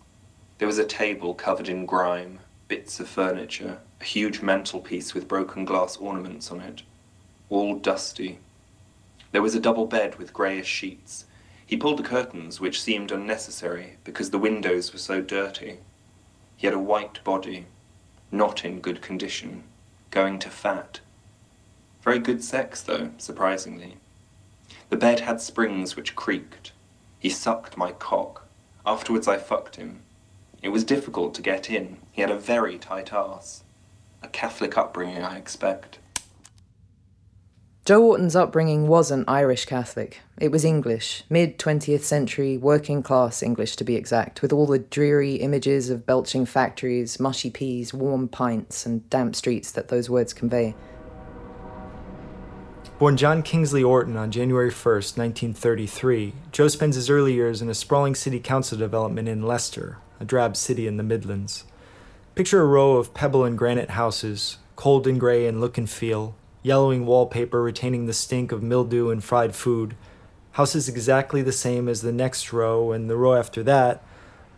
There 0.59 0.69
was 0.69 0.79
a 0.79 0.85
table 0.85 1.33
covered 1.33 1.71
in 1.71 1.87
grime, 1.87 2.41
bits 2.69 3.01
of 3.01 3.09
furniture, 3.09 3.79
a 4.01 4.05
huge 4.05 4.43
mantelpiece 4.43 5.15
with 5.15 5.27
broken 5.27 5.65
glass 5.65 5.97
ornaments 5.97 6.51
on 6.51 6.61
it, 6.61 6.83
all 7.49 7.77
dusty. 7.77 8.41
There 9.33 9.43
was 9.43 9.55
a 9.55 9.61
double 9.61 9.87
bed 9.87 10.17
with 10.17 10.35
greyish 10.35 10.69
sheets. 10.69 11.25
He 11.71 11.77
pulled 11.77 12.01
the 12.01 12.03
curtains, 12.03 12.59
which 12.59 12.83
seemed 12.83 13.13
unnecessary 13.13 13.97
because 14.03 14.31
the 14.31 14.41
windows 14.41 14.93
were 14.93 14.99
so 14.99 15.21
dirty. 15.21 15.79
He 16.57 16.67
had 16.67 16.75
a 16.75 16.81
white 16.81 17.23
body, 17.23 17.67
not 18.33 18.65
in 18.65 18.81
good 18.81 19.01
condition, 19.01 19.63
going 20.11 20.41
to 20.41 20.51
fat. 20.51 20.99
Very 22.03 22.19
good 22.19 22.43
sex, 22.43 22.83
though, 22.83 23.13
surprisingly. 23.19 23.99
The 24.89 24.97
bed 24.97 25.21
had 25.21 25.41
springs 25.41 25.95
which 25.95 26.17
creaked. 26.17 26.73
He 27.21 27.31
sucked 27.31 27.77
my 27.77 27.93
cock. 27.93 28.49
Afterwards, 28.85 29.29
I 29.29 29.37
fucked 29.37 29.77
him. 29.77 30.01
It 30.63 30.71
was 30.71 30.83
difficult 30.83 31.35
to 31.35 31.41
get 31.41 31.71
in. 31.71 31.99
He 32.11 32.21
had 32.21 32.33
a 32.33 32.37
very 32.37 32.79
tight 32.79 33.13
ass. 33.13 33.63
A 34.25 34.29
Catholic 34.29 34.77
upbringing, 34.77 35.23
I 35.23 35.39
expect. 35.39 36.01
Joe 37.87 38.03
Orton's 38.05 38.37
upbringing 38.37 38.89
wasn't 38.89 39.29
Irish 39.29 39.65
Catholic. 39.65 40.21
It 40.39 40.53
was 40.53 40.67
English, 40.67 41.25
mid 41.31 41.59
20th 41.59 42.03
century, 42.03 42.59
working 42.59 43.03
class 43.03 43.43
English 43.43 43.75
to 43.77 43.85
be 43.85 43.97
exact, 43.97 44.43
with 44.43 44.53
all 44.53 44.67
the 44.67 44.81
dreary 44.81 45.37
images 45.37 45.89
of 45.89 46.05
belching 46.05 46.45
factories, 46.45 47.19
mushy 47.19 47.49
peas, 47.49 47.95
warm 47.95 48.29
pints, 48.29 48.85
and 48.85 49.09
damp 49.09 49.35
streets 49.35 49.73
that 49.73 49.89
those 49.89 50.11
words 50.11 50.35
convey. 50.35 50.75
Born 52.99 53.17
John 53.17 53.43
Kingsley 53.43 53.83
Orton 53.83 54.15
on 54.15 54.31
January 54.31 54.71
1st, 54.71 55.17
1933, 55.17 56.35
Joe 56.53 56.69
spends 56.69 56.97
his 56.97 57.09
early 57.09 57.33
years 57.33 57.63
in 57.63 57.71
a 57.71 57.75
sprawling 57.75 58.15
city 58.15 58.41
council 58.41 58.77
development 58.77 59.27
in 59.27 59.43
Leicester, 59.43 59.97
a 60.21 60.27
drab 60.27 60.55
city 60.55 60.87
in 60.87 60.99
the 60.99 61.03
Midlands. 61.03 61.65
Picture 62.35 62.61
a 62.61 62.67
row 62.67 62.99
of 62.99 63.15
pebble 63.15 63.43
and 63.43 63.57
granite 63.57 63.91
houses, 63.91 64.59
cold 64.77 65.07
and 65.07 65.19
gray 65.19 65.47
in 65.47 65.63
look 65.63 65.79
and 65.79 65.89
feel, 65.89 66.35
yellowing 66.63 67.07
wallpaper 67.07 67.63
retaining 67.63 68.07
the 68.07 68.13
stink 68.13 68.53
of 68.53 68.63
mildew 68.63 69.11
and 69.11 69.23
fried 69.23 69.55
food, 69.55 69.95
houses 70.53 70.89
exactly 70.89 71.43
the 71.43 71.53
same 71.53 71.89
as 71.89 72.03
the 72.03 72.13
next 72.13 72.53
row 72.53 72.93
and 72.93 73.09
the 73.09 73.17
row 73.17 73.35
after 73.35 73.63
that, 73.63 74.03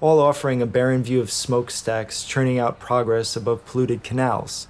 all 0.00 0.18
offering 0.18 0.60
a 0.60 0.66
barren 0.66 1.02
view 1.02 1.20
of 1.20 1.30
smokestacks 1.30 2.24
churning 2.24 2.58
out 2.58 2.80
progress 2.80 3.36
above 3.36 3.64
polluted 3.64 4.02
canals. 4.02 4.66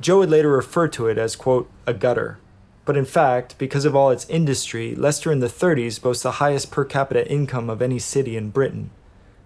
Joe 0.00 0.18
would 0.18 0.30
later 0.30 0.50
refer 0.50 0.88
to 0.88 1.08
it 1.08 1.18
as, 1.18 1.36
quote, 1.36 1.70
a 1.86 1.94
gutter. 1.94 2.38
But 2.84 2.96
in 2.96 3.04
fact, 3.04 3.56
because 3.58 3.84
of 3.84 3.94
all 3.94 4.10
its 4.10 4.28
industry, 4.28 4.94
Leicester 4.94 5.30
in 5.30 5.40
the 5.40 5.46
30s 5.46 6.00
boasts 6.00 6.22
the 6.22 6.32
highest 6.32 6.70
per 6.70 6.84
capita 6.84 7.30
income 7.30 7.70
of 7.70 7.80
any 7.80 7.98
city 7.98 8.36
in 8.36 8.50
Britain. 8.50 8.90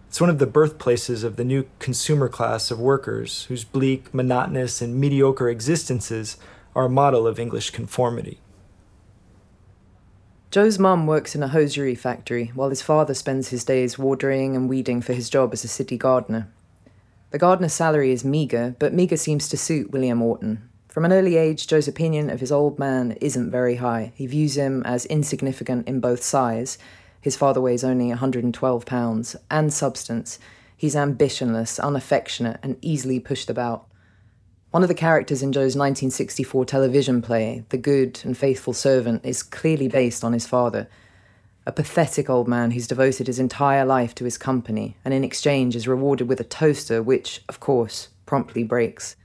It's 0.09 0.21
one 0.21 0.31
of 0.31 0.39
the 0.39 0.47
birthplaces 0.47 1.25
of 1.25 1.37
the 1.37 1.45
new 1.45 1.67
consumer 1.79 2.29
class 2.29 2.71
of 2.71 2.81
workers 2.81 3.45
whose 3.45 3.65
bleak, 3.65 4.15
monotonous, 4.15 4.81
and 4.81 4.99
mediocre 4.99 5.51
existences 5.51 6.39
are 6.77 6.85
a 6.85 6.89
model 6.89 7.27
of 7.27 7.41
English 7.41 7.71
conformity. 7.71 8.39
Joe's 10.53 10.79
mum 10.79 11.09
works 11.09 11.35
in 11.35 11.43
a 11.43 11.49
hosiery 11.49 11.97
factory 11.97 12.53
while 12.55 12.71
his 12.71 12.83
father 12.83 13.15
spends 13.15 13.49
his 13.49 13.65
days 13.65 13.99
watering 13.99 14.55
and 14.55 14.69
weeding 14.69 15.03
for 15.03 15.13
his 15.13 15.29
job 15.29 15.53
as 15.53 15.65
a 15.65 15.69
city 15.69 15.99
gardener. 15.99 16.47
The 17.31 17.39
gardener's 17.39 17.73
salary 17.73 18.13
is 18.13 18.25
meagre, 18.25 18.77
but 18.79 18.95
meagre 18.95 19.17
seems 19.17 19.49
to 19.49 19.57
suit 19.57 19.91
William 19.91 20.23
Orton. 20.23 20.69
From 20.89 21.05
an 21.05 21.13
early 21.13 21.37
age, 21.37 21.67
Joe's 21.67 21.89
opinion 21.89 22.31
of 22.31 22.39
his 22.39 22.53
old 22.53 22.79
man 22.79 23.13
isn't 23.21 23.51
very 23.51 23.77
high. 23.77 24.13
He 24.15 24.29
views 24.29 24.57
him 24.57 24.85
as 24.85 25.05
insignificant 25.07 25.89
in 25.89 25.99
both 25.99 26.23
size 26.23 26.79
his 27.27 27.35
father 27.35 27.61
weighs 27.61 27.83
only 27.83 28.07
112 28.07 28.87
pounds, 28.87 29.35
and 29.51 29.73
substance. 29.73 30.39
He's 30.77 30.95
ambitionless, 30.95 31.81
unaffectionate, 31.81 32.61
and 32.63 32.77
easily 32.83 33.19
pushed 33.19 33.51
about. 33.51 33.89
One 34.71 34.83
of 34.83 34.89
the 34.89 34.95
characters 34.95 35.43
in 35.43 35.53
Joe's 35.53 35.77
1964 35.77 36.65
television 36.65 37.23
play, 37.23 37.65
The 37.69 37.79
Good 37.79 38.21
and 38.25 38.37
Faithful 38.37 38.73
Servant, 38.73 39.25
is 39.25 39.43
clearly 39.43 39.89
based 39.89 40.25
on 40.25 40.33
his 40.33 40.47
father. 40.47 40.89
A 41.67 41.73
pathetic 41.73 42.29
old 42.29 42.47
man 42.47 42.73
who's 42.73 42.87
devoted 42.87 43.27
his 43.27 43.39
entire 43.39 43.85
life 43.85 44.15
to 44.17 44.25
his 44.25 44.37
company 44.37 44.97
and 45.05 45.15
in 45.15 45.25
exchange 45.25 45.75
is 45.77 45.89
rewarded 45.89 46.29
with 46.29 46.41
a 46.41 46.45
toaster 46.45 47.03
which, 47.03 47.43
of 47.49 47.61
course, 47.61 48.09
promptly 48.27 48.65
breaks. 48.65 49.17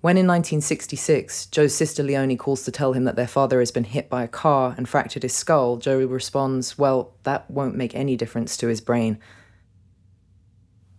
When 0.00 0.16
in 0.16 0.28
1966, 0.28 1.46
Joe's 1.46 1.74
sister 1.74 2.04
Leonie 2.04 2.36
calls 2.36 2.62
to 2.62 2.70
tell 2.70 2.92
him 2.92 3.02
that 3.04 3.16
their 3.16 3.26
father 3.26 3.58
has 3.58 3.72
been 3.72 3.84
hit 3.84 4.08
by 4.08 4.22
a 4.22 4.28
car 4.28 4.74
and 4.76 4.88
fractured 4.88 5.24
his 5.24 5.34
skull, 5.34 5.76
Joe 5.76 5.98
responds, 6.06 6.78
Well, 6.78 7.14
that 7.24 7.50
won't 7.50 7.74
make 7.74 7.96
any 7.96 8.16
difference 8.16 8.56
to 8.58 8.68
his 8.68 8.80
brain. 8.80 9.18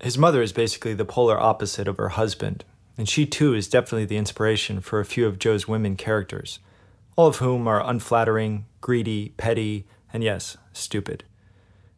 His 0.01 0.17
mother 0.17 0.41
is 0.41 0.51
basically 0.51 0.93
the 0.93 1.05
polar 1.05 1.39
opposite 1.39 1.87
of 1.87 1.97
her 1.97 2.09
husband, 2.09 2.65
and 2.99 3.07
she 3.07 3.25
too 3.25 3.53
is 3.53 3.69
definitely 3.69 4.03
the 4.03 4.17
inspiration 4.17 4.81
for 4.81 4.99
a 4.99 5.05
few 5.05 5.25
of 5.25 5.39
Joe's 5.39 5.69
women 5.69 5.95
characters, 5.95 6.59
all 7.15 7.27
of 7.27 7.37
whom 7.37 7.65
are 7.65 7.81
unflattering, 7.81 8.65
greedy, 8.81 9.29
petty, 9.37 9.87
and 10.11 10.21
yes, 10.21 10.57
stupid. 10.73 11.23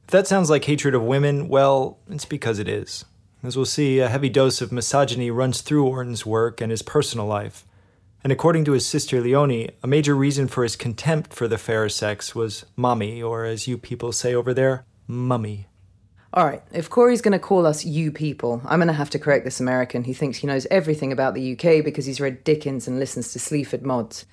If 0.03 0.11
that 0.11 0.27
sounds 0.27 0.51
like 0.51 0.63
hatred 0.65 0.93
of 0.93 1.01
women, 1.01 1.47
well, 1.47 1.97
it's 2.07 2.25
because 2.25 2.59
it 2.59 2.67
is. 2.67 3.03
As 3.41 3.57
we'll 3.57 3.65
see, 3.65 3.97
a 3.97 4.09
heavy 4.09 4.29
dose 4.29 4.61
of 4.61 4.71
misogyny 4.71 5.31
runs 5.31 5.61
through 5.61 5.87
Orton's 5.87 6.23
work 6.23 6.61
and 6.61 6.69
his 6.69 6.83
personal 6.83 7.25
life. 7.25 7.65
And 8.23 8.31
according 8.31 8.65
to 8.65 8.73
his 8.73 8.85
sister 8.85 9.21
Leonie, 9.21 9.71
a 9.81 9.87
major 9.87 10.13
reason 10.13 10.47
for 10.47 10.61
his 10.61 10.75
contempt 10.75 11.33
for 11.33 11.47
the 11.47 11.57
fairer 11.57 11.89
sex 11.89 12.35
was 12.35 12.63
mommy, 12.75 13.23
or 13.23 13.43
as 13.43 13.67
you 13.67 13.79
people 13.79 14.11
say 14.11 14.35
over 14.35 14.53
there, 14.53 14.85
mummy. 15.07 15.65
All 16.33 16.45
right, 16.45 16.63
if 16.71 16.89
Corey's 16.89 17.21
going 17.21 17.33
to 17.33 17.39
call 17.39 17.65
us 17.65 17.83
you 17.83 18.09
people, 18.09 18.61
I'm 18.65 18.79
going 18.79 18.87
to 18.87 18.93
have 18.93 19.09
to 19.09 19.19
correct 19.19 19.43
this 19.43 19.59
American 19.59 20.05
who 20.05 20.13
thinks 20.13 20.37
he 20.37 20.47
knows 20.47 20.65
everything 20.71 21.11
about 21.11 21.33
the 21.33 21.51
UK 21.51 21.83
because 21.83 22.05
he's 22.05 22.21
read 22.21 22.45
Dickens 22.45 22.87
and 22.87 22.97
listens 22.97 23.33
to 23.33 23.39
Sleaford 23.39 23.83
Mods. 23.83 24.25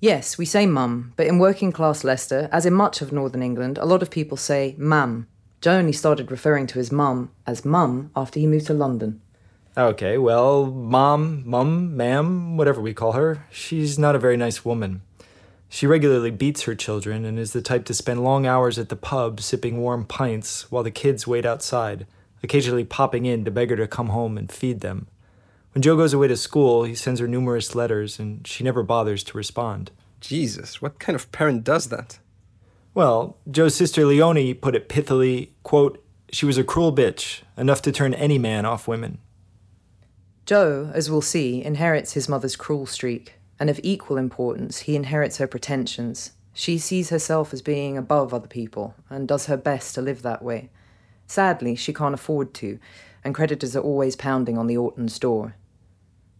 Yes, 0.00 0.36
we 0.38 0.44
say 0.44 0.66
mum, 0.66 1.12
but 1.14 1.28
in 1.28 1.38
working 1.38 1.70
class 1.70 2.02
Leicester, 2.02 2.48
as 2.50 2.66
in 2.66 2.74
much 2.74 3.00
of 3.00 3.12
northern 3.12 3.44
England, 3.44 3.78
a 3.78 3.84
lot 3.84 4.02
of 4.02 4.10
people 4.10 4.36
say 4.36 4.74
mam, 4.76 5.28
Joe 5.60 5.76
only 5.76 5.92
started 5.92 6.32
referring 6.32 6.66
to 6.66 6.78
his 6.78 6.90
mum 6.90 7.30
as 7.46 7.64
mum 7.64 8.10
after 8.16 8.40
he 8.40 8.46
moved 8.48 8.66
to 8.66 8.74
London. 8.74 9.20
Okay, 9.76 10.18
well, 10.18 10.66
mom, 10.66 11.44
mum, 11.46 11.96
ma'am, 11.96 12.56
whatever 12.56 12.80
we 12.80 12.92
call 12.92 13.12
her, 13.12 13.46
she's 13.52 14.00
not 14.00 14.16
a 14.16 14.18
very 14.18 14.36
nice 14.36 14.64
woman. 14.64 15.02
She 15.72 15.86
regularly 15.86 16.32
beats 16.32 16.62
her 16.62 16.74
children 16.74 17.24
and 17.24 17.38
is 17.38 17.52
the 17.52 17.62
type 17.62 17.84
to 17.84 17.94
spend 17.94 18.24
long 18.24 18.44
hours 18.44 18.76
at 18.76 18.88
the 18.88 18.96
pub 18.96 19.40
sipping 19.40 19.78
warm 19.78 20.04
pints 20.04 20.68
while 20.70 20.82
the 20.82 20.90
kids 20.90 21.28
wait 21.28 21.46
outside, 21.46 22.08
occasionally 22.42 22.84
popping 22.84 23.24
in 23.24 23.44
to 23.44 23.52
beg 23.52 23.70
her 23.70 23.76
to 23.76 23.86
come 23.86 24.08
home 24.08 24.36
and 24.36 24.50
feed 24.50 24.80
them. 24.80 25.06
When 25.72 25.80
Joe 25.80 25.96
goes 25.96 26.12
away 26.12 26.26
to 26.26 26.36
school, 26.36 26.82
he 26.82 26.96
sends 26.96 27.20
her 27.20 27.28
numerous 27.28 27.76
letters 27.76 28.18
and 28.18 28.44
she 28.44 28.64
never 28.64 28.82
bothers 28.82 29.22
to 29.22 29.36
respond. 29.36 29.92
Jesus, 30.20 30.82
what 30.82 30.98
kind 30.98 31.14
of 31.14 31.30
parent 31.30 31.62
does 31.62 31.86
that? 31.86 32.18
Well, 32.92 33.36
Joe's 33.48 33.76
sister 33.76 34.04
Leonie 34.04 34.54
put 34.54 34.74
it 34.74 34.88
pithily, 34.88 35.50
quote, 35.62 36.04
she 36.32 36.46
was 36.46 36.58
a 36.58 36.64
cruel 36.64 36.92
bitch, 36.92 37.42
enough 37.56 37.80
to 37.82 37.92
turn 37.92 38.12
any 38.14 38.38
man 38.38 38.66
off 38.66 38.88
women. 38.88 39.18
Joe, 40.46 40.90
as 40.92 41.08
we'll 41.08 41.22
see, 41.22 41.62
inherits 41.62 42.14
his 42.14 42.28
mother's 42.28 42.56
cruel 42.56 42.86
streak, 42.86 43.34
and 43.60 43.68
of 43.68 43.78
equal 43.82 44.16
importance, 44.16 44.80
he 44.80 44.96
inherits 44.96 45.36
her 45.36 45.46
pretensions. 45.46 46.32
She 46.54 46.78
sees 46.78 47.10
herself 47.10 47.52
as 47.52 47.60
being 47.60 47.98
above 47.98 48.32
other 48.32 48.48
people, 48.48 48.94
and 49.10 49.28
does 49.28 49.46
her 49.46 49.56
best 49.58 49.94
to 49.94 50.02
live 50.02 50.22
that 50.22 50.42
way. 50.42 50.70
Sadly, 51.26 51.76
she 51.76 51.92
can't 51.92 52.14
afford 52.14 52.54
to, 52.54 52.78
and 53.22 53.34
creditors 53.34 53.76
are 53.76 53.82
always 53.82 54.16
pounding 54.16 54.56
on 54.56 54.66
the 54.66 54.78
Orton's 54.78 55.18
door. 55.18 55.54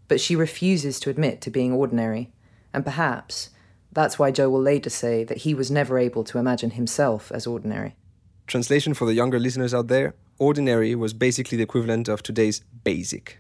But 0.09 0.21
she 0.21 0.35
refuses 0.35 0.99
to 1.01 1.11
admit 1.11 1.43
to 1.43 1.51
being 1.51 1.73
ordinary, 1.73 2.33
and 2.73 2.85
perhaps, 2.85 3.51
That's 3.93 4.19
why 4.19 4.31
Joe 4.31 4.49
will 4.49 4.63
later 4.63 4.91
say 4.91 5.23
that 5.25 5.39
he 5.39 5.53
was 5.53 5.71
never 5.71 5.99
able 5.99 6.25
to 6.25 6.39
imagine 6.39 6.71
himself 6.71 7.31
as 7.33 7.47
ordinary. 7.47 7.97
Translation 8.47 8.95
for 8.95 9.05
the 9.05 9.15
younger 9.15 9.39
listeners 9.39 9.75
out 9.75 9.89
there 9.89 10.15
ordinary 10.39 10.95
was 10.95 11.13
basically 11.13 11.57
the 11.57 11.65
equivalent 11.65 12.09
of 12.09 12.23
today's 12.23 12.63
basic. 12.83 13.40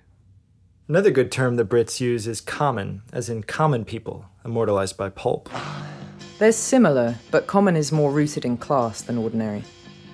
Another 0.90 1.12
good 1.12 1.30
term 1.30 1.54
the 1.54 1.64
Brits 1.64 2.00
use 2.00 2.26
is 2.26 2.40
common, 2.40 3.02
as 3.12 3.28
in 3.28 3.44
common 3.44 3.84
people, 3.84 4.24
immortalized 4.44 4.96
by 4.96 5.08
pulp. 5.08 5.48
They're 6.40 6.50
similar, 6.50 7.14
but 7.30 7.46
common 7.46 7.76
is 7.76 7.92
more 7.92 8.10
rooted 8.10 8.44
in 8.44 8.56
class 8.56 9.00
than 9.00 9.16
ordinary. 9.16 9.62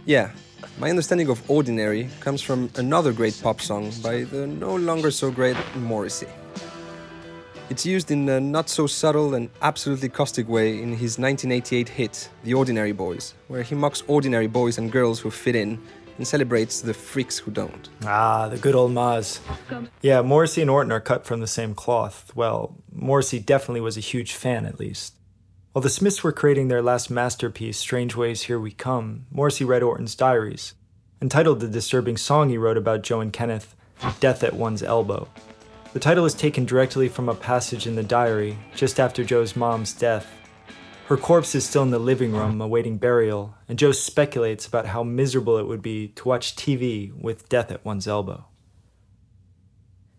Yeah, 0.05 0.33
my 0.79 0.91
understanding 0.91 1.31
of 1.31 1.51
ordinary 1.51 2.11
comes 2.21 2.43
from 2.43 2.69
another 2.77 3.15
great 3.15 3.41
pop 3.43 3.63
song 3.63 3.91
by 4.03 4.25
the 4.25 4.47
no 4.47 4.77
longer 4.77 5.11
so 5.11 5.31
great 5.31 5.57
Morrissey. 5.77 6.29
It's 7.71 7.87
used 7.87 8.11
in 8.11 8.29
a 8.29 8.39
not 8.39 8.69
so 8.69 8.87
subtle 8.87 9.35
and 9.35 9.49
absolutely 9.63 10.11
caustic 10.11 10.47
way 10.47 10.83
in 10.83 10.91
his 10.91 11.19
1988 11.19 11.89
hit, 11.89 12.29
The 12.45 12.53
Ordinary 12.53 12.93
Boys, 12.93 13.33
where 13.49 13.63
he 13.63 13.75
mocks 13.75 14.03
ordinary 14.09 14.47
boys 14.47 14.77
and 14.77 14.93
girls 14.93 15.21
who 15.21 15.31
fit 15.31 15.57
in 15.57 15.81
and 16.19 16.27
celebrates 16.27 16.81
the 16.81 16.95
freaks 16.95 17.39
who 17.39 17.51
don't. 17.51 17.89
Ah, 18.05 18.49
the 18.49 18.59
good 18.59 18.75
old 18.75 18.93
Maz. 18.93 19.41
Yeah, 20.03 20.23
Morrissey 20.23 20.63
and 20.63 20.71
Orton 20.71 20.93
are 20.93 21.01
cut 21.01 21.27
from 21.27 21.41
the 21.41 21.47
same 21.47 21.75
cloth. 21.75 22.33
Well, 22.35 22.77
Morrissey 22.93 23.39
definitely 23.39 23.81
was 23.81 23.97
a 23.97 24.01
huge 24.01 24.33
fan, 24.35 24.67
at 24.67 24.81
least. 24.81 25.15
While 25.73 25.83
the 25.83 25.91
Smiths 25.91 26.25
were 26.25 26.33
creating 26.33 26.69
their 26.69 26.81
last 26.81 27.11
masterpiece, 27.11 27.77
Strangeways 27.79 28.45
Here 28.45 28.59
We 28.59 28.71
Come, 28.71 29.27
Morrissey 29.31 29.65
read 29.65 29.83
Orton's 29.83 30.15
diaries, 30.15 30.73
entitled 31.21 31.61
the 31.61 31.69
disturbing 31.69 32.17
song 32.17 32.49
he 32.49 32.57
wrote 32.57 32.79
about 32.79 33.03
Joe 33.03 33.21
and 33.21 33.33
Kenneth, 33.33 33.75
Death 34.21 34.43
at 34.43 34.55
One's 34.55 34.83
Elbow. 34.83 35.29
The 35.93 36.01
title 36.01 36.25
is 36.25 36.35
taken 36.35 36.67
directly 36.67 37.09
from 37.09 37.29
a 37.29 37.35
passage 37.35 37.87
in 37.87 37.95
the 37.95 38.03
diary 38.03 38.59
just 38.75 39.01
after 39.01 39.25
Joe's 39.25 39.57
mom's 39.57 39.93
death. 39.95 40.27
Her 41.07 41.17
corpse 41.17 41.55
is 41.55 41.65
still 41.65 41.85
in 41.85 41.93
the 41.93 42.01
living 42.01 42.33
room 42.33 42.61
awaiting 42.61 42.99
burial, 42.99 43.55
and 43.69 43.79
Joe 43.79 43.93
speculates 43.93 44.67
about 44.67 44.87
how 44.87 45.05
miserable 45.05 45.57
it 45.57 45.69
would 45.69 45.81
be 45.81 46.09
to 46.09 46.27
watch 46.27 46.57
TV 46.57 47.13
with 47.13 47.49
death 47.49 47.71
at 47.71 47.85
one's 47.85 48.09
elbow. 48.09 48.47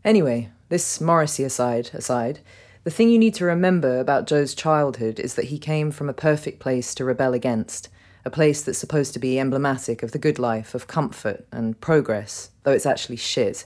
Anyway, 0.06 0.50
this 0.70 1.02
Morrissey 1.02 1.44
aside, 1.44 1.90
aside, 1.92 2.40
the 2.86 2.90
thing 2.90 3.10
you 3.10 3.20
need 3.20 3.34
to 3.34 3.44
remember 3.44 4.00
about 4.00 4.28
Joe's 4.28 4.56
childhood 4.56 5.20
is 5.20 5.36
that 5.36 5.46
he 5.46 5.60
came 5.60 5.92
from 5.92 6.08
a 6.08 6.14
perfect 6.14 6.62
place 6.62 6.96
to 6.96 7.04
rebel 7.04 7.34
against, 7.34 7.90
a 8.24 8.30
place 8.30 8.62
that's 8.62 8.80
supposed 8.80 9.12
to 9.12 9.20
be 9.20 9.38
emblematic 9.38 10.04
of 10.04 10.14
the 10.14 10.18
good 10.18 10.40
life, 10.40 10.74
of 10.74 10.88
comfort 10.88 11.46
and 11.52 11.82
progress, 11.82 12.52
though 12.64 12.72
it's 12.72 12.86
actually 12.86 13.18
shit. 13.18 13.66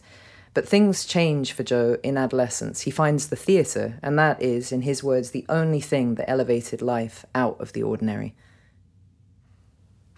But 0.53 0.67
things 0.67 1.05
change 1.05 1.53
for 1.53 1.63
Joe 1.63 1.97
in 2.03 2.17
adolescence. 2.17 2.81
He 2.81 2.91
finds 2.91 3.27
the 3.27 3.37
theatre, 3.37 3.97
and 4.03 4.19
that 4.19 4.41
is, 4.41 4.71
in 4.71 4.81
his 4.81 5.03
words, 5.03 5.31
the 5.31 5.45
only 5.47 5.79
thing 5.79 6.15
that 6.15 6.29
elevated 6.29 6.81
life 6.81 7.25
out 7.33 7.59
of 7.61 7.71
the 7.71 7.83
ordinary. 7.83 8.35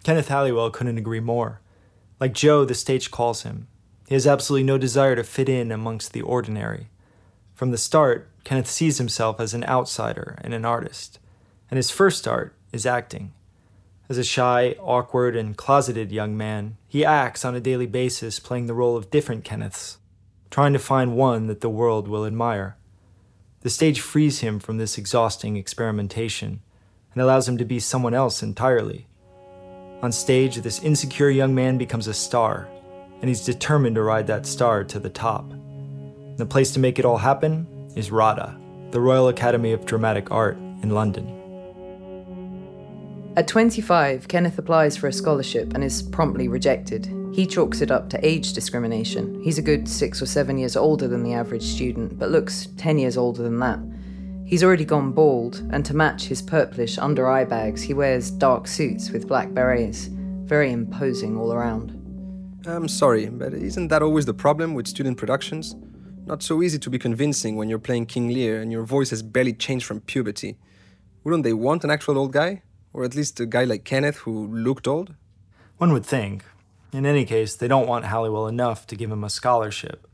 Kenneth 0.04 0.30
Halliwell 0.30 0.72
couldn't 0.72 0.98
agree 0.98 1.20
more. 1.20 1.62
Like 2.20 2.34
Joe, 2.34 2.66
the 2.66 2.74
stage 2.74 3.12
calls 3.12 3.44
him. 3.44 3.68
He 4.08 4.16
has 4.16 4.26
absolutely 4.26 4.66
no 4.66 4.78
desire 4.78 5.16
to 5.16 5.24
fit 5.24 5.50
in 5.50 5.72
amongst 5.72 6.14
the 6.14 6.22
ordinary. 6.22 6.90
From 7.54 7.70
the 7.70 7.78
start, 7.78 8.30
Kenneth 8.44 8.70
sees 8.70 8.98
himself 8.98 9.40
as 9.40 9.54
an 9.54 9.64
outsider 9.66 10.38
and 10.42 10.54
an 10.54 10.66
artist, 10.66 11.20
and 11.70 11.78
his 11.78 11.92
first 11.92 12.28
art 12.28 12.56
is 12.72 12.86
acting. 12.86 13.34
As 14.10 14.18
a 14.18 14.24
shy, 14.24 14.76
awkward, 14.80 15.36
and 15.36 15.56
closeted 15.56 16.12
young 16.12 16.36
man, 16.36 16.76
he 16.88 17.06
acts 17.06 17.46
on 17.46 17.56
a 17.56 17.62
daily 17.62 17.86
basis 17.86 18.40
playing 18.40 18.66
the 18.66 18.74
role 18.74 18.98
of 18.98 19.12
different 19.12 19.46
Kenneths 19.46 19.98
trying 20.54 20.74
to 20.74 20.78
find 20.78 21.18
one 21.18 21.48
that 21.48 21.62
the 21.62 21.68
world 21.70 22.08
will 22.08 22.28
admire. 22.28 22.78
The 23.62 23.72
stage 23.72 24.02
frees 24.02 24.42
him 24.42 24.60
from 24.60 24.78
this 24.78 25.00
exhausting 25.00 25.58
experimentation 25.58 26.62
and 27.12 27.24
allows 27.24 27.50
him 27.50 27.58
to 27.58 27.66
be 27.66 27.80
someone 27.80 28.14
else 28.14 28.44
entirely. 28.44 29.08
On 30.04 30.12
stage, 30.12 30.58
this 30.58 30.84
insecure 30.84 31.32
young 31.32 31.56
man 31.56 31.80
becomes 31.80 32.06
a 32.06 32.14
star, 32.14 32.70
and 33.20 33.30
he's 33.30 33.44
determined 33.44 33.96
to 33.96 34.04
ride 34.04 34.28
that 34.28 34.46
star 34.46 34.84
to 34.84 35.00
the 35.00 35.10
top. 35.10 35.50
The 36.38 36.46
place 36.46 36.70
to 36.74 36.80
make 36.80 37.00
it 37.00 37.06
all 37.06 37.18
happen 37.18 37.66
is 37.96 38.12
RADA, 38.12 38.56
the 38.92 39.02
Royal 39.02 39.30
Academy 39.30 39.72
of 39.72 39.88
Dramatic 39.88 40.30
Art 40.30 40.58
in 40.58 40.92
London. 40.92 41.43
At 43.36 43.48
25, 43.48 44.28
Kenneth 44.28 44.60
applies 44.60 44.96
for 44.96 45.08
a 45.08 45.14
scholarship 45.14 45.74
and 45.74 45.84
is 45.84 46.04
promptly 46.04 46.48
rejected. 46.48 47.12
He 47.34 47.48
chalks 47.48 47.82
it 47.82 47.90
up 47.90 48.08
to 48.12 48.24
age 48.24 48.54
discrimination. 48.54 49.42
He's 49.42 49.58
a 49.58 49.64
good 49.64 49.90
six 49.90 50.22
or 50.22 50.28
seven 50.28 50.60
years 50.60 50.76
older 50.76 51.08
than 51.08 51.24
the 51.24 51.34
average 51.34 51.64
student, 51.64 52.20
but 52.20 52.30
looks 52.30 52.68
10 52.78 53.00
years 53.00 53.18
older 53.18 53.42
than 53.42 53.58
that. 53.58 53.80
He's 54.46 54.64
already 54.64 54.86
gone 54.86 55.14
bald, 55.14 55.68
and 55.72 55.84
to 55.84 55.96
match 55.96 56.26
his 56.26 56.44
purplish 56.44 57.00
under 57.00 57.28
eye 57.28 57.46
bags, 57.46 57.82
he 57.82 57.96
wears 57.96 58.30
dark 58.30 58.68
suits 58.68 59.10
with 59.10 59.28
black 59.28 59.52
berets. 59.52 60.10
Very 60.46 60.72
imposing 60.72 61.36
all 61.36 61.52
around. 61.52 61.90
I'm 62.68 62.88
sorry, 62.88 63.26
but 63.30 63.52
isn't 63.52 63.88
that 63.88 64.04
always 64.04 64.28
the 64.28 64.36
problem 64.36 64.76
with 64.76 64.88
student 64.88 65.18
productions? 65.18 65.76
Not 66.28 66.44
so 66.44 66.62
easy 66.62 66.78
to 66.78 66.90
be 66.92 67.00
convincing 67.00 67.56
when 67.56 67.68
you're 67.68 67.80
playing 67.80 68.06
King 68.06 68.28
Lear 68.28 68.62
and 68.62 68.72
your 68.72 68.84
voice 68.84 69.10
has 69.10 69.24
barely 69.24 69.54
changed 69.54 69.88
from 69.88 70.02
puberty. 70.02 70.60
Wouldn't 71.24 71.44
they 71.44 71.54
want 71.54 71.84
an 71.84 71.90
actual 71.90 72.20
old 72.20 72.32
guy? 72.32 72.62
Or 72.94 73.04
at 73.04 73.16
least 73.16 73.40
a 73.40 73.46
guy 73.46 73.64
like 73.64 73.84
Kenneth 73.84 74.18
who 74.18 74.48
looked 74.48 74.88
old? 74.88 75.16
One 75.78 75.92
would 75.92 76.06
think, 76.06 76.46
in 76.94 77.06
any 77.06 77.26
case, 77.26 77.56
they 77.56 77.68
don't 77.68 77.88
want 77.88 78.06
Halliwell 78.06 78.48
enough 78.48 78.86
to 78.88 78.96
give 78.96 79.12
him 79.12 79.24
a 79.24 79.30
scholarship. 79.30 80.08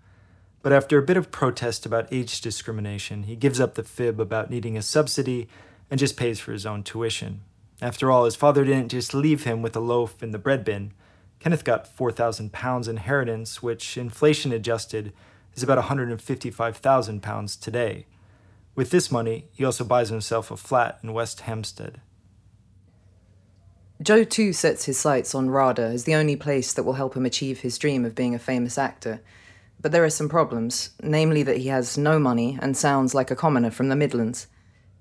But 0.61 0.71
after 0.71 0.97
a 0.97 1.03
bit 1.03 1.17
of 1.17 1.31
protest 1.31 1.85
about 1.85 2.11
age 2.11 2.39
discrimination, 2.41 3.23
he 3.23 3.35
gives 3.35 3.59
up 3.59 3.75
the 3.75 3.83
fib 3.83 4.19
about 4.19 4.49
needing 4.49 4.77
a 4.77 4.81
subsidy 4.81 5.49
and 5.91 5.99
just 5.99 6.17
pays 6.17 6.39
for 6.39 6.53
his 6.53 6.65
own 6.65 6.83
tuition. 6.83 7.41
After 7.81 8.11
all, 8.11 8.25
his 8.25 8.35
father 8.35 8.65
didn't 8.65 8.89
just 8.89 9.13
leave 9.13 9.43
him 9.43 9.61
with 9.61 9.75
a 9.75 9.81
loaf 9.81 10.21
in 10.23 10.31
the 10.31 10.37
bread 10.37 10.63
bin. 10.63 10.91
Kenneth 11.39 11.63
got 11.63 11.87
4,000 11.87 12.51
pounds 12.51 12.87
inheritance, 12.87 13.63
which, 13.63 13.97
inflation 13.97 14.51
adjusted, 14.51 15.13
is 15.55 15.63
about 15.63 15.77
155,000 15.77 17.21
pounds 17.21 17.55
today. 17.55 18.05
With 18.75 18.89
this 18.89 19.11
money, 19.11 19.47
he 19.53 19.63
also 19.63 19.83
buys 19.83 20.09
himself 20.09 20.51
a 20.51 20.57
flat 20.57 20.99
in 21.03 21.13
West 21.13 21.41
Hampstead. 21.41 22.01
Joe 24.01 24.23
too 24.23 24.53
sets 24.53 24.85
his 24.85 24.97
sights 24.97 25.35
on 25.35 25.49
RADA 25.49 25.81
as 25.81 26.05
the 26.05 26.15
only 26.15 26.37
place 26.37 26.71
that 26.71 26.83
will 26.83 26.93
help 26.93 27.15
him 27.15 27.25
achieve 27.25 27.59
his 27.59 27.77
dream 27.77 28.05
of 28.05 28.15
being 28.15 28.33
a 28.33 28.39
famous 28.39 28.77
actor. 28.77 29.19
But 29.81 29.91
there 29.91 30.05
are 30.05 30.09
some 30.09 30.29
problems, 30.29 30.91
namely 31.03 31.43
that 31.43 31.57
he 31.57 31.67
has 31.67 31.97
no 31.97 32.17
money 32.17 32.57
and 32.61 32.77
sounds 32.77 33.13
like 33.13 33.29
a 33.29 33.35
commoner 33.35 33.71
from 33.71 33.89
the 33.89 33.97
Midlands. 33.97 34.47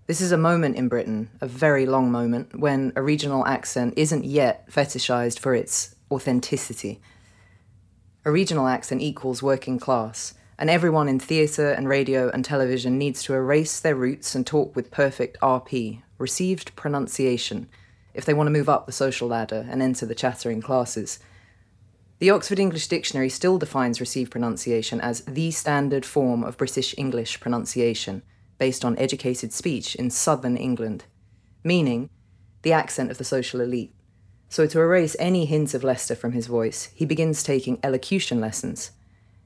This 0.09 0.21
is 0.21 0.33
a 0.33 0.37
moment 0.37 0.75
in 0.75 0.89
Britain, 0.89 1.31
a 1.41 1.47
very 1.47 1.87
long 1.87 2.11
moment, 2.11 2.59
when 2.59 2.93
a 2.97 3.03
regional 3.03 3.47
accent 3.47 3.95
isn't 3.97 4.25
yet 4.25 4.69
fetishized 4.69 5.39
for 5.39 5.55
its 5.55 5.95
authenticity. 6.11 7.01
A 8.25 8.33
regional 8.33 8.67
accent 8.67 9.01
equals 9.01 9.45
working 9.45 9.79
class, 9.79 10.35
and 10.59 10.69
everyone 10.69 11.09
in 11.09 11.21
theatre 11.21 11.71
and 11.71 11.89
radio 11.89 12.31
and 12.31 12.45
television 12.45 12.99
needs 12.99 13.23
to 13.23 13.35
erase 13.35 13.79
their 13.79 13.95
roots 13.95 14.35
and 14.35 14.45
talk 14.45 14.75
with 14.75 14.91
perfect 14.91 15.39
RP, 15.41 16.03
received 16.19 16.75
pronunciation 16.75 17.69
if 18.19 18.25
they 18.25 18.35
want 18.35 18.49
to 18.49 18.53
move 18.53 18.69
up 18.69 18.85
the 18.85 18.93
social 18.93 19.29
ladder 19.29 19.65
and 19.71 19.81
enter 19.81 20.05
the 20.05 20.15
chattering 20.15 20.61
classes. 20.61 21.21
The 22.19 22.31
Oxford 22.31 22.59
English 22.59 22.89
Dictionary 22.89 23.29
still 23.29 23.59
defines 23.59 24.01
received 24.01 24.33
pronunciation 24.33 25.01
as 25.01 25.21
the 25.21 25.53
standard 25.53 26.05
form 26.05 26.43
of 26.43 26.57
British 26.57 26.97
English 26.99 27.39
pronunciation, 27.39 28.23
based 28.59 28.85
on 28.85 28.99
educated 28.99 29.53
speech 29.53 29.95
in 29.95 30.11
southern 30.11 30.57
England, 30.57 31.05
meaning 31.63 32.11
the 32.63 32.73
accent 32.73 33.13
of 33.13 33.19
the 33.19 33.25
social 33.25 33.61
elite. 33.61 33.95
So, 34.49 34.67
to 34.67 34.81
erase 34.81 35.15
any 35.21 35.45
hint 35.45 35.73
of 35.73 35.85
Leicester 35.85 36.17
from 36.17 36.33
his 36.33 36.49
voice, 36.49 36.91
he 36.95 37.07
begins 37.07 37.45
taking 37.45 37.79
elocution 37.85 38.41
lessons. 38.41 38.91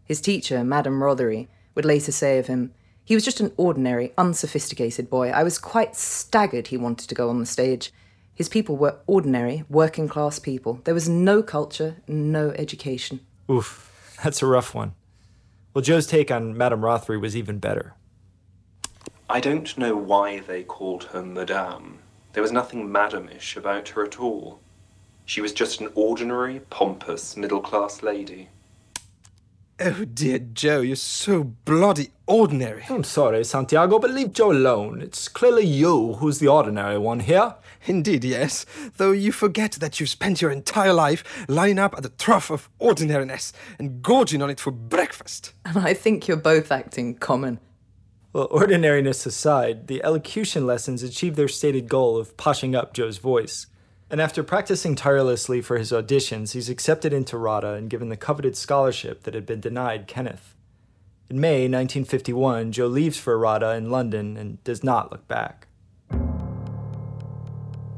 His 0.03 0.23
teacher, 0.23 0.65
Madame 0.65 1.03
Rothery, 1.03 1.49
would 1.75 1.85
later 1.85 2.13
say 2.13 2.39
of 2.39 2.47
him, 2.47 2.73
He 3.05 3.15
was 3.15 3.25
just 3.25 3.41
an 3.41 3.53
ordinary, 3.59 4.15
unsophisticated 4.17 5.11
boy. 5.11 5.29
I 5.29 5.43
was 5.43 5.59
quite 5.59 5.95
staggered 5.95 6.69
he 6.69 6.79
wanted 6.79 7.11
to 7.11 7.15
go 7.15 7.29
on 7.29 7.39
the 7.39 7.45
stage. 7.45 7.93
His 8.35 8.49
people 8.49 8.77
were 8.77 8.99
ordinary, 9.07 9.65
working 9.69 10.09
class 10.09 10.39
people. 10.39 10.81
There 10.85 10.95
was 10.95 11.09
no 11.09 11.43
culture, 11.43 11.97
no 12.09 12.51
education. 12.51 13.21
Oof, 13.51 14.17
that's 14.23 14.43
a 14.43 14.47
rough 14.47 14.75
one. 14.75 14.95
Well, 15.75 15.83
Joe's 15.83 16.07
take 16.07 16.31
on 16.31 16.57
Madame 16.57 16.81
Rothery 16.81 17.21
was 17.21 17.37
even 17.37 17.59
better. 17.59 17.95
I 19.29 19.41
don't 19.41 19.77
know 19.79 19.97
why 19.97 20.41
they 20.41 20.63
called 20.63 21.05
her 21.05 21.23
Madame. 21.23 21.99
There 22.33 22.43
was 22.43 22.53
nothing 22.53 22.89
madamish 22.89 23.57
about 23.57 23.89
her 23.91 24.05
at 24.05 24.19
all. 24.19 24.61
She 25.25 25.41
was 25.41 25.53
just 25.53 25.81
an 25.81 25.91
ordinary, 25.95 26.61
pompous, 26.71 27.37
middle 27.37 27.61
class 27.61 28.03
lady. 28.03 28.49
Oh 29.81 30.05
dear, 30.05 30.39
Joe, 30.39 30.81
you're 30.81 30.97
so 30.97 31.45
bloody 31.45 32.11
ordinary. 32.27 32.85
I'm 32.89 33.05
sorry, 33.05 33.43
Santiago, 33.45 33.99
but 33.99 34.11
leave 34.11 34.33
Joe 34.33 34.53
alone. 34.53 35.01
It's 35.01 35.29
clearly 35.29 35.65
you 35.65 36.15
who's 36.15 36.39
the 36.39 36.49
ordinary 36.49 36.99
one 36.99 37.21
here. 37.21 37.55
Indeed, 37.87 38.25
yes. 38.25 38.65
Though 38.97 39.13
you 39.13 39.33
forget 39.33 39.73
that 39.73 39.99
you've 39.99 40.09
spent 40.09 40.41
your 40.41 40.51
entire 40.51 40.93
life 40.93 41.25
lying 41.49 41.79
up 41.79 41.95
at 41.97 42.03
the 42.03 42.11
trough 42.11 42.51
of 42.51 42.69
ordinariness 42.79 43.53
and 43.79 44.03
gorging 44.03 44.43
on 44.43 44.51
it 44.51 44.61
for 44.61 44.71
breakfast. 44.71 45.53
And 45.65 45.79
I 45.79 45.95
think 45.95 46.29
you're 46.29 46.37
both 46.37 46.71
acting 46.71 47.17
common. 47.17 47.59
Well, 48.33 48.49
ordinariness 48.51 49.27
aside, 49.27 49.89
the 49.89 50.03
elocution 50.03 50.67
lessons 50.67 51.03
achieved 51.03 51.37
their 51.37 51.49
stated 51.49 51.89
goal 51.89 52.17
of 52.17 52.37
poshing 52.37 52.75
up 52.75 52.95
Joe's 52.95 53.19
voice. 53.19 53.67
And 54.09 54.21
after 54.21 54.43
practicing 54.43 54.95
tirelessly 54.95 55.61
for 55.61 55.77
his 55.77 55.93
auditions, 55.93 56.53
he's 56.53 56.69
accepted 56.69 57.13
into 57.13 57.37
RADA 57.37 57.75
and 57.75 57.91
given 57.91 58.11
the 58.11 58.17
coveted 58.17 58.57
scholarship 58.57 59.25
that 59.25 59.35
had 59.35 59.47
been 59.47 59.61
denied 59.61 60.07
Kenneth. 60.07 60.55
In 61.29 61.41
May 61.41 61.63
1951, 61.63 62.73
Joe 62.73 62.87
leaves 62.87 63.19
for 63.19 63.39
RADA 63.39 63.73
in 63.73 63.91
London 63.91 64.37
and 64.37 64.63
does 64.65 64.85
not 64.85 65.11
look 65.11 65.27
back. 65.29 65.67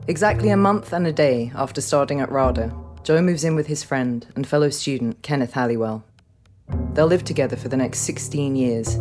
Exactly 0.06 0.50
a 0.50 0.56
month 0.56 0.92
and 0.92 1.06
a 1.06 1.12
day 1.12 1.50
after 1.54 1.80
starting 1.80 2.20
at 2.20 2.30
RADA, 2.30 2.76
Joe 3.04 3.22
moves 3.22 3.42
in 3.42 3.54
with 3.54 3.68
his 3.68 3.82
friend 3.82 4.26
and 4.36 4.46
fellow 4.46 4.68
student 4.68 5.22
Kenneth 5.22 5.54
Halliwell. 5.54 6.04
They'll 6.92 7.06
live 7.06 7.24
together 7.24 7.56
for 7.56 7.68
the 7.68 7.78
next 7.78 8.00
16 8.00 8.54
years, 8.54 8.98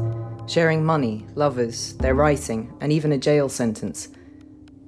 sharing 0.47 0.85
money, 0.85 1.25
lovers, 1.35 1.95
their 1.95 2.15
writing, 2.15 2.73
and 2.79 2.93
even 2.93 3.11
a 3.11 3.17
jail 3.17 3.49
sentence. 3.49 4.07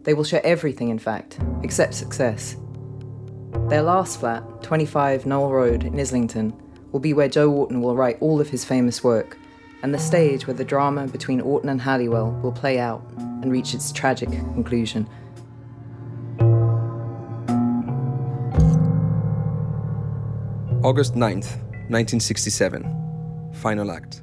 They 0.04 0.14
will 0.14 0.24
share 0.24 0.46
everything, 0.46 0.88
in 0.88 1.00
fact, 1.00 1.38
except 1.64 1.94
success. 1.94 2.56
Their 3.68 3.82
last 3.82 4.22
flat, 4.22 4.64
25 4.64 5.26
Noel 5.26 5.52
Road 5.52 5.84
in 5.84 6.00
Islington, 6.00 6.54
will 6.94 7.02
be 7.02 7.12
where 7.12 7.28
Joe 7.28 7.52
Orton 7.52 7.82
will 7.82 7.98
write 7.98 8.22
all 8.22 8.40
of 8.40 8.48
his 8.48 8.64
famous 8.64 9.04
work, 9.04 9.38
and 9.84 9.94
the 9.94 10.00
stage 10.00 10.48
where 10.48 10.54
the 10.54 10.64
drama 10.64 11.08
between 11.08 11.42
Orton 11.42 11.68
and 11.68 11.82
Halliwell 11.82 12.32
will 12.42 12.54
play 12.54 12.80
out 12.80 13.04
and 13.18 13.52
reach 13.52 13.74
its 13.74 13.92
tragic 13.92 14.30
conclusion. 14.30 15.10
August 20.86 21.16
9th, 21.16 21.58
1967. 21.90 23.50
Final 23.54 23.90
act. 23.90 24.22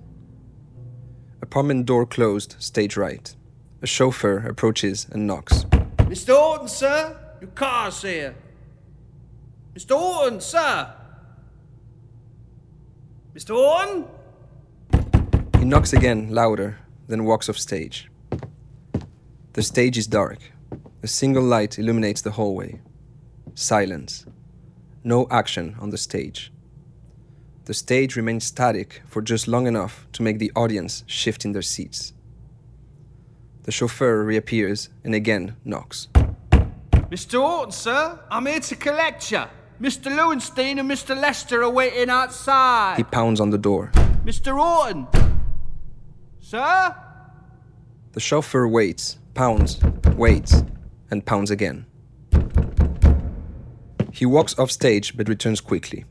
Apartment 1.43 1.87
door 1.87 2.07
closed, 2.07 2.55
stage 2.61 2.97
right. 2.97 3.35
A 3.83 3.87
chauffeur 3.89 4.47
approaches 4.47 5.09
and 5.11 5.27
knocks. 5.27 5.65
Mr. 6.07 6.41
Orton, 6.41 6.69
sir, 6.69 7.19
your 7.41 7.51
car's 7.51 8.01
here. 8.01 8.37
Mr. 9.75 9.99
Orton, 9.99 10.41
sir. 10.41 10.95
Mr. 13.35 13.57
Orton? 13.57 14.07
He 15.59 15.65
knocks 15.65 15.93
again, 15.93 16.33
louder, 16.33 16.79
then 17.09 17.25
walks 17.25 17.49
off 17.49 17.59
stage. 17.59 18.09
The 19.55 19.65
stage 19.65 19.99
is 19.99 20.07
dark. 20.07 20.39
A 21.03 21.09
single 21.09 21.43
light 21.43 21.81
illuminates 21.81 22.21
the 22.23 22.31
hallway. 22.31 22.81
Silence. 23.57 24.27
No 25.05 25.27
action 25.31 25.77
on 25.81 25.91
the 25.91 25.99
stage. 25.99 26.53
The 27.65 27.75
stage 27.75 28.17
remains 28.17 28.45
static 28.45 29.03
for 29.07 29.23
just 29.23 29.49
long 29.49 29.67
enough 29.67 30.07
to 30.13 30.23
make 30.23 30.39
the 30.39 30.53
audience 30.55 31.05
shift 31.07 31.45
in 31.45 31.53
their 31.53 31.63
seats. 31.63 32.13
The 33.65 33.73
chauffeur 33.73 34.25
reappears 34.25 34.89
and 35.05 35.15
again 35.15 35.57
knocks. 35.65 36.09
Mr. 37.11 37.41
Orton, 37.43 37.73
sir, 37.73 38.19
I'm 38.31 38.47
here 38.47 38.61
to 38.61 38.77
collect 38.77 39.31
you. 39.31 39.43
Mr. 39.81 40.11
Lewenstein 40.17 40.79
and 40.79 40.91
Mr. 40.91 41.21
Lester 41.21 41.63
are 41.63 41.71
waiting 41.71 42.09
outside. 42.09 42.97
He 42.97 43.05
pounds 43.05 43.41
on 43.41 43.51
the 43.51 43.59
door. 43.59 43.91
Mr. 44.25 44.57
Orton! 44.57 45.09
Sir? 46.41 46.95
The 48.13 48.21
chauffeur 48.21 48.69
waits, 48.69 49.19
pounds, 49.35 49.81
waits, 50.17 50.63
and 51.11 51.27
pounds 51.27 51.51
again. 51.51 51.87
He 54.13 54.27
walks 54.27 54.59
off 54.59 54.71
stage 54.71 55.17
but 55.17 55.29
returns 55.29 55.61
quickly. 55.61 56.05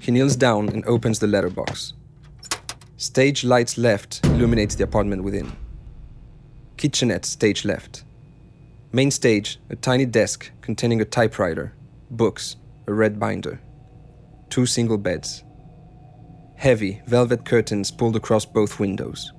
He 0.00 0.10
kneels 0.10 0.34
down 0.34 0.70
and 0.70 0.84
opens 0.86 1.18
the 1.18 1.26
letterbox. 1.26 1.92
Stage 2.96 3.44
lights 3.44 3.76
left 3.76 4.24
illuminates 4.24 4.74
the 4.74 4.84
apartment 4.84 5.22
within. 5.22 5.52
Kitchenette 6.76 7.26
stage 7.26 7.64
left. 7.64 8.04
Main 8.92 9.10
stage, 9.10 9.60
a 9.70 9.76
tiny 9.76 10.06
desk 10.06 10.50
containing 10.60 11.00
a 11.00 11.04
typewriter, 11.04 11.74
books, 12.10 12.56
a 12.86 12.92
red 12.92 13.20
binder. 13.20 13.60
Two 14.50 14.66
single 14.66 14.98
beds. 14.98 15.44
Heavy 16.56 17.02
velvet 17.06 17.44
curtains 17.44 17.90
pulled 17.90 18.16
across 18.16 18.44
both 18.44 18.80
windows. 18.80 19.32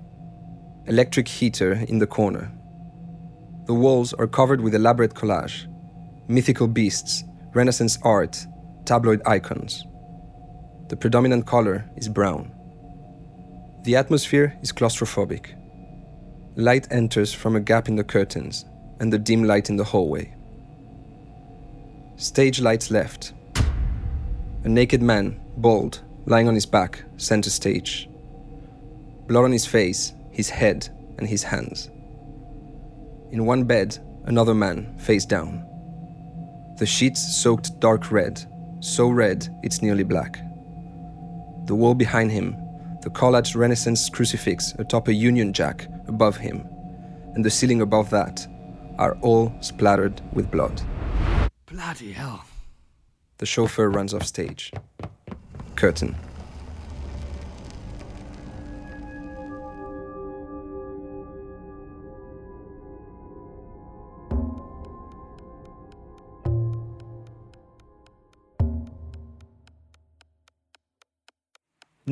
Electric 0.87 1.27
heater 1.27 1.73
in 1.87 1.99
the 1.99 2.07
corner. 2.07 2.51
The 3.65 3.73
walls 3.73 4.13
are 4.13 4.27
covered 4.27 4.61
with 4.61 4.75
elaborate 4.75 5.13
collage, 5.13 5.67
mythical 6.27 6.67
beasts, 6.67 7.23
Renaissance 7.53 7.99
art, 8.01 8.47
tabloid 8.85 9.21
icons. 9.27 9.85
The 10.89 10.97
predominant 10.97 11.45
color 11.45 11.87
is 11.95 12.09
brown. 12.09 12.51
The 13.83 13.95
atmosphere 13.95 14.57
is 14.61 14.71
claustrophobic. 14.71 15.55
Light 16.55 16.87
enters 16.91 17.31
from 17.31 17.55
a 17.55 17.59
gap 17.59 17.87
in 17.87 17.95
the 17.95 18.03
curtains 18.03 18.65
and 18.99 19.13
the 19.13 19.19
dim 19.19 19.43
light 19.43 19.69
in 19.69 19.75
the 19.75 19.83
hallway. 19.83 20.33
Stage 22.15 22.59
lights 22.59 22.89
left. 22.89 23.33
A 24.63 24.69
naked 24.69 25.03
man, 25.03 25.39
bald, 25.57 26.01
lying 26.25 26.47
on 26.47 26.55
his 26.55 26.65
back, 26.65 27.03
center 27.17 27.49
stage. 27.49 28.09
Blood 29.27 29.43
on 29.43 29.51
his 29.51 29.65
face, 29.65 30.13
his 30.31 30.49
head, 30.49 30.89
and 31.19 31.27
his 31.27 31.43
hands. 31.43 31.89
In 33.31 33.45
one 33.45 33.65
bed, 33.65 33.97
another 34.25 34.55
man, 34.55 34.97
face 34.97 35.25
down. 35.25 35.67
The 36.83 36.87
sheets 36.87 37.21
soaked 37.21 37.79
dark 37.79 38.11
red, 38.11 38.43
so 38.81 39.07
red 39.07 39.47
it's 39.63 39.81
nearly 39.81 40.03
black. 40.03 40.33
The 41.65 41.75
wall 41.75 41.95
behind 41.95 42.29
him, 42.29 42.57
the 43.03 43.09
collaged 43.09 43.55
Renaissance 43.55 44.09
crucifix 44.09 44.73
atop 44.79 45.07
a 45.07 45.13
Union 45.13 45.53
Jack 45.53 45.87
above 46.09 46.35
him, 46.35 46.67
and 47.35 47.45
the 47.45 47.49
ceiling 47.49 47.79
above 47.79 48.09
that 48.09 48.45
are 48.99 49.17
all 49.21 49.55
splattered 49.61 50.19
with 50.33 50.51
blood. 50.51 50.81
Bloody 51.67 52.11
hell. 52.11 52.43
The 53.37 53.45
chauffeur 53.45 53.89
runs 53.89 54.13
off 54.13 54.25
stage. 54.25 54.73
Curtain. 55.77 56.17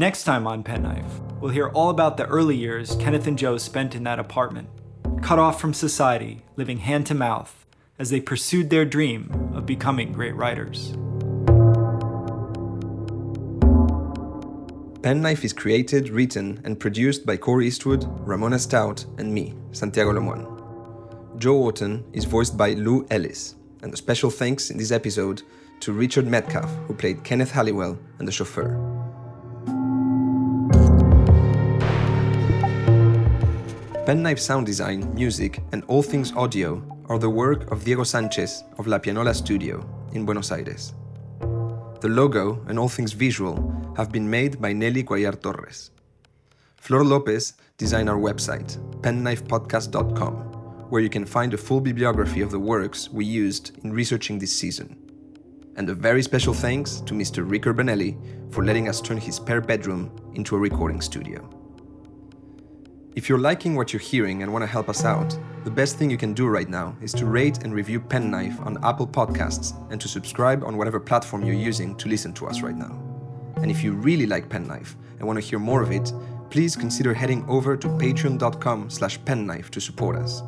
Next 0.01 0.23
time 0.23 0.47
on 0.47 0.63
Penknife, 0.63 1.19
we'll 1.39 1.51
hear 1.51 1.67
all 1.67 1.91
about 1.91 2.17
the 2.17 2.25
early 2.25 2.55
years 2.55 2.95
Kenneth 2.95 3.27
and 3.27 3.37
Joe 3.37 3.59
spent 3.59 3.93
in 3.93 4.03
that 4.05 4.17
apartment, 4.17 4.67
cut 5.21 5.37
off 5.37 5.61
from 5.61 5.75
society, 5.75 6.41
living 6.55 6.79
hand 6.79 7.05
to 7.05 7.13
mouth, 7.13 7.67
as 7.99 8.09
they 8.09 8.19
pursued 8.19 8.71
their 8.71 8.83
dream 8.83 9.51
of 9.53 9.67
becoming 9.67 10.11
great 10.11 10.35
writers. 10.35 10.93
Penknife 15.03 15.45
is 15.45 15.53
created, 15.53 16.09
written, 16.09 16.59
and 16.65 16.79
produced 16.79 17.23
by 17.23 17.37
Corey 17.37 17.67
Eastwood, 17.67 18.07
Ramona 18.27 18.57
Stout, 18.57 19.05
and 19.19 19.31
me, 19.31 19.53
Santiago 19.71 20.13
Lemoine. 20.13 20.47
Joe 21.37 21.57
Orton 21.57 22.03
is 22.11 22.25
voiced 22.25 22.57
by 22.57 22.73
Lou 22.73 23.05
Ellis, 23.11 23.53
and 23.83 23.93
a 23.93 23.97
special 23.97 24.31
thanks 24.31 24.71
in 24.71 24.79
this 24.79 24.89
episode 24.89 25.43
to 25.81 25.93
Richard 25.93 26.25
Metcalf, 26.25 26.75
who 26.87 26.95
played 26.95 27.23
Kenneth 27.23 27.51
Halliwell 27.51 27.99
and 28.17 28.27
the 28.27 28.31
chauffeur. 28.31 29.00
Penknife 34.03 34.39
sound 34.39 34.65
design, 34.65 35.13
music, 35.13 35.61
and 35.73 35.83
all 35.83 36.01
things 36.01 36.33
audio 36.35 36.81
are 37.07 37.19
the 37.19 37.29
work 37.29 37.69
of 37.69 37.83
Diego 37.83 38.03
Sanchez 38.03 38.63
of 38.79 38.87
La 38.87 38.97
Pianola 38.97 39.31
Studio 39.31 39.87
in 40.13 40.25
Buenos 40.25 40.51
Aires. 40.51 40.95
The 41.99 42.09
logo 42.09 42.65
and 42.67 42.79
all 42.79 42.89
things 42.89 43.13
visual 43.13 43.93
have 43.95 44.11
been 44.11 44.27
made 44.27 44.59
by 44.59 44.73
Nelly 44.73 45.03
Guayar 45.03 45.39
Torres. 45.39 45.91
Flor 46.77 47.05
Lopez 47.05 47.53
designed 47.77 48.09
our 48.09 48.17
website, 48.17 48.75
penknifepodcast.com, 49.01 50.33
where 50.89 51.03
you 51.03 51.09
can 51.09 51.23
find 51.23 51.53
a 51.53 51.57
full 51.57 51.79
bibliography 51.79 52.41
of 52.41 52.49
the 52.49 52.59
works 52.59 53.07
we 53.11 53.23
used 53.23 53.77
in 53.83 53.93
researching 53.93 54.39
this 54.39 54.51
season. 54.51 54.97
And 55.75 55.87
a 55.91 55.93
very 55.93 56.23
special 56.23 56.55
thanks 56.55 57.01
to 57.01 57.13
Mr. 57.13 57.47
Rick 57.47 57.65
Urbanelli 57.65 58.17
for 58.51 58.65
letting 58.65 58.89
us 58.89 58.99
turn 58.99 59.17
his 59.17 59.35
spare 59.35 59.61
bedroom 59.61 60.09
into 60.33 60.55
a 60.55 60.59
recording 60.59 61.01
studio. 61.01 61.60
If 63.13 63.27
you're 63.27 63.39
liking 63.39 63.75
what 63.75 63.91
you're 63.91 63.99
hearing 63.99 64.41
and 64.41 64.53
want 64.53 64.63
to 64.63 64.67
help 64.67 64.87
us 64.87 65.03
out, 65.03 65.37
the 65.65 65.69
best 65.69 65.97
thing 65.97 66.09
you 66.09 66.17
can 66.17 66.33
do 66.33 66.47
right 66.47 66.69
now 66.69 66.95
is 67.01 67.11
to 67.15 67.25
rate 67.25 67.61
and 67.61 67.73
review 67.73 67.99
Penknife 67.99 68.57
on 68.61 68.81
Apple 68.85 69.05
Podcasts 69.05 69.73
and 69.91 69.99
to 69.99 70.07
subscribe 70.07 70.63
on 70.63 70.77
whatever 70.77 70.97
platform 70.97 71.43
you're 71.43 71.53
using 71.53 71.93
to 71.97 72.07
listen 72.07 72.31
to 72.35 72.47
us 72.47 72.61
right 72.61 72.75
now. 72.75 72.97
And 73.57 73.69
if 73.69 73.83
you 73.83 73.91
really 73.91 74.25
like 74.25 74.47
Penknife 74.47 74.95
and 75.19 75.27
want 75.27 75.35
to 75.37 75.45
hear 75.45 75.59
more 75.59 75.81
of 75.81 75.91
it, 75.91 76.13
please 76.49 76.77
consider 76.77 77.13
heading 77.13 77.43
over 77.49 77.75
to 77.75 77.89
patreon.com 77.89 78.89
slash 78.89 79.19
penknife 79.25 79.69
to 79.71 79.81
support 79.81 80.15
us. 80.15 80.41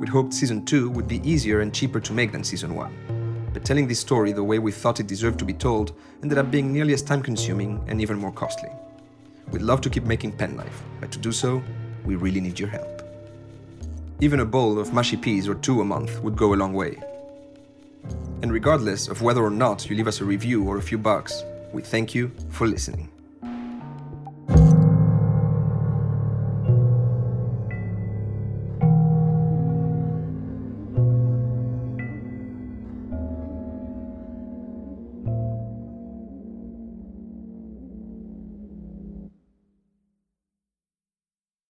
We'd 0.00 0.08
hoped 0.08 0.32
season 0.32 0.64
2 0.64 0.88
would 0.88 1.06
be 1.06 1.20
easier 1.30 1.60
and 1.60 1.74
cheaper 1.74 2.00
to 2.00 2.12
make 2.14 2.32
than 2.32 2.42
season 2.42 2.74
1. 2.74 3.50
But 3.52 3.66
telling 3.66 3.86
this 3.86 4.00
story 4.00 4.32
the 4.32 4.42
way 4.42 4.58
we 4.58 4.72
thought 4.72 5.00
it 5.00 5.06
deserved 5.06 5.38
to 5.40 5.44
be 5.44 5.52
told 5.52 5.92
ended 6.22 6.38
up 6.38 6.50
being 6.50 6.72
nearly 6.72 6.94
as 6.94 7.02
time 7.02 7.22
consuming 7.22 7.84
and 7.86 8.00
even 8.00 8.16
more 8.16 8.32
costly. 8.32 8.70
We'd 9.50 9.60
love 9.60 9.82
to 9.82 9.90
keep 9.90 10.04
making 10.04 10.32
Penknife, 10.32 10.82
but 10.98 11.12
to 11.12 11.18
do 11.18 11.32
so, 11.32 11.62
we 12.04 12.16
really 12.16 12.40
need 12.40 12.58
your 12.58 12.68
help. 12.68 13.02
Even 14.20 14.40
a 14.40 14.44
bowl 14.44 14.78
of 14.78 14.92
mushy 14.92 15.16
peas 15.16 15.48
or 15.48 15.54
two 15.54 15.80
a 15.80 15.84
month 15.84 16.20
would 16.22 16.36
go 16.36 16.54
a 16.54 16.56
long 16.56 16.72
way. 16.72 16.98
And 18.42 18.52
regardless 18.52 19.08
of 19.08 19.22
whether 19.22 19.42
or 19.42 19.50
not 19.50 19.88
you 19.88 19.96
leave 19.96 20.08
us 20.08 20.20
a 20.20 20.24
review 20.24 20.64
or 20.64 20.78
a 20.78 20.82
few 20.82 20.98
bucks, 20.98 21.44
we 21.72 21.82
thank 21.82 22.14
you 22.14 22.32
for 22.50 22.66
listening. 22.66 23.11